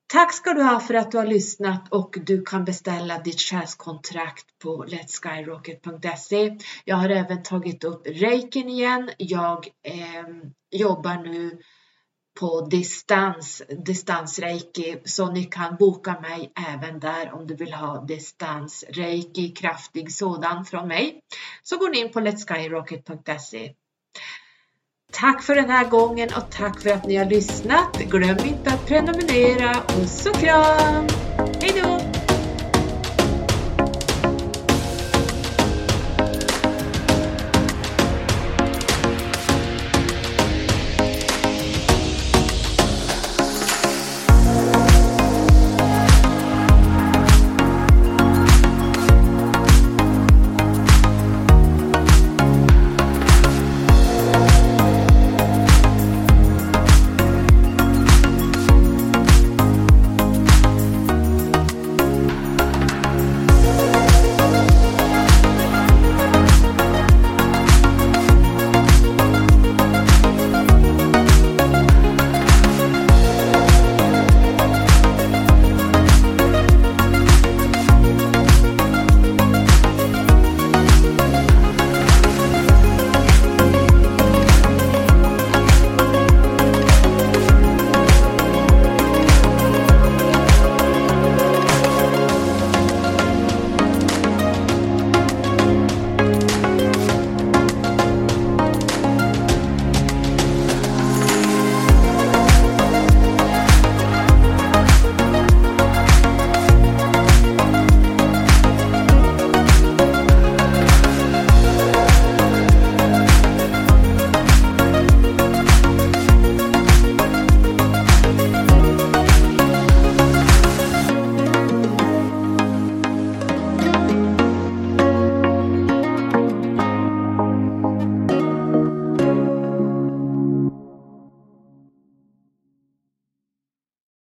[0.07, 4.59] Tack ska du ha för att du har lyssnat och du kan beställa ditt själskontrakt
[4.59, 6.57] på letskyrocket.se.
[6.85, 9.09] Jag har även tagit upp reikin igen.
[9.17, 10.25] Jag eh,
[10.71, 11.61] jobbar nu
[12.39, 19.49] på distans, distansreiki, så ni kan boka mig även där om du vill ha distansreiki,
[19.49, 21.19] kraftig sådan från mig.
[21.63, 23.73] Så går ni in på letskyrocket.se.
[25.11, 27.97] Tack för den här gången och tack för att ni har lyssnat.
[27.97, 29.73] Glöm inte att prenumerera.
[29.87, 31.07] Puss och kram!
[31.61, 31.90] Hejdå!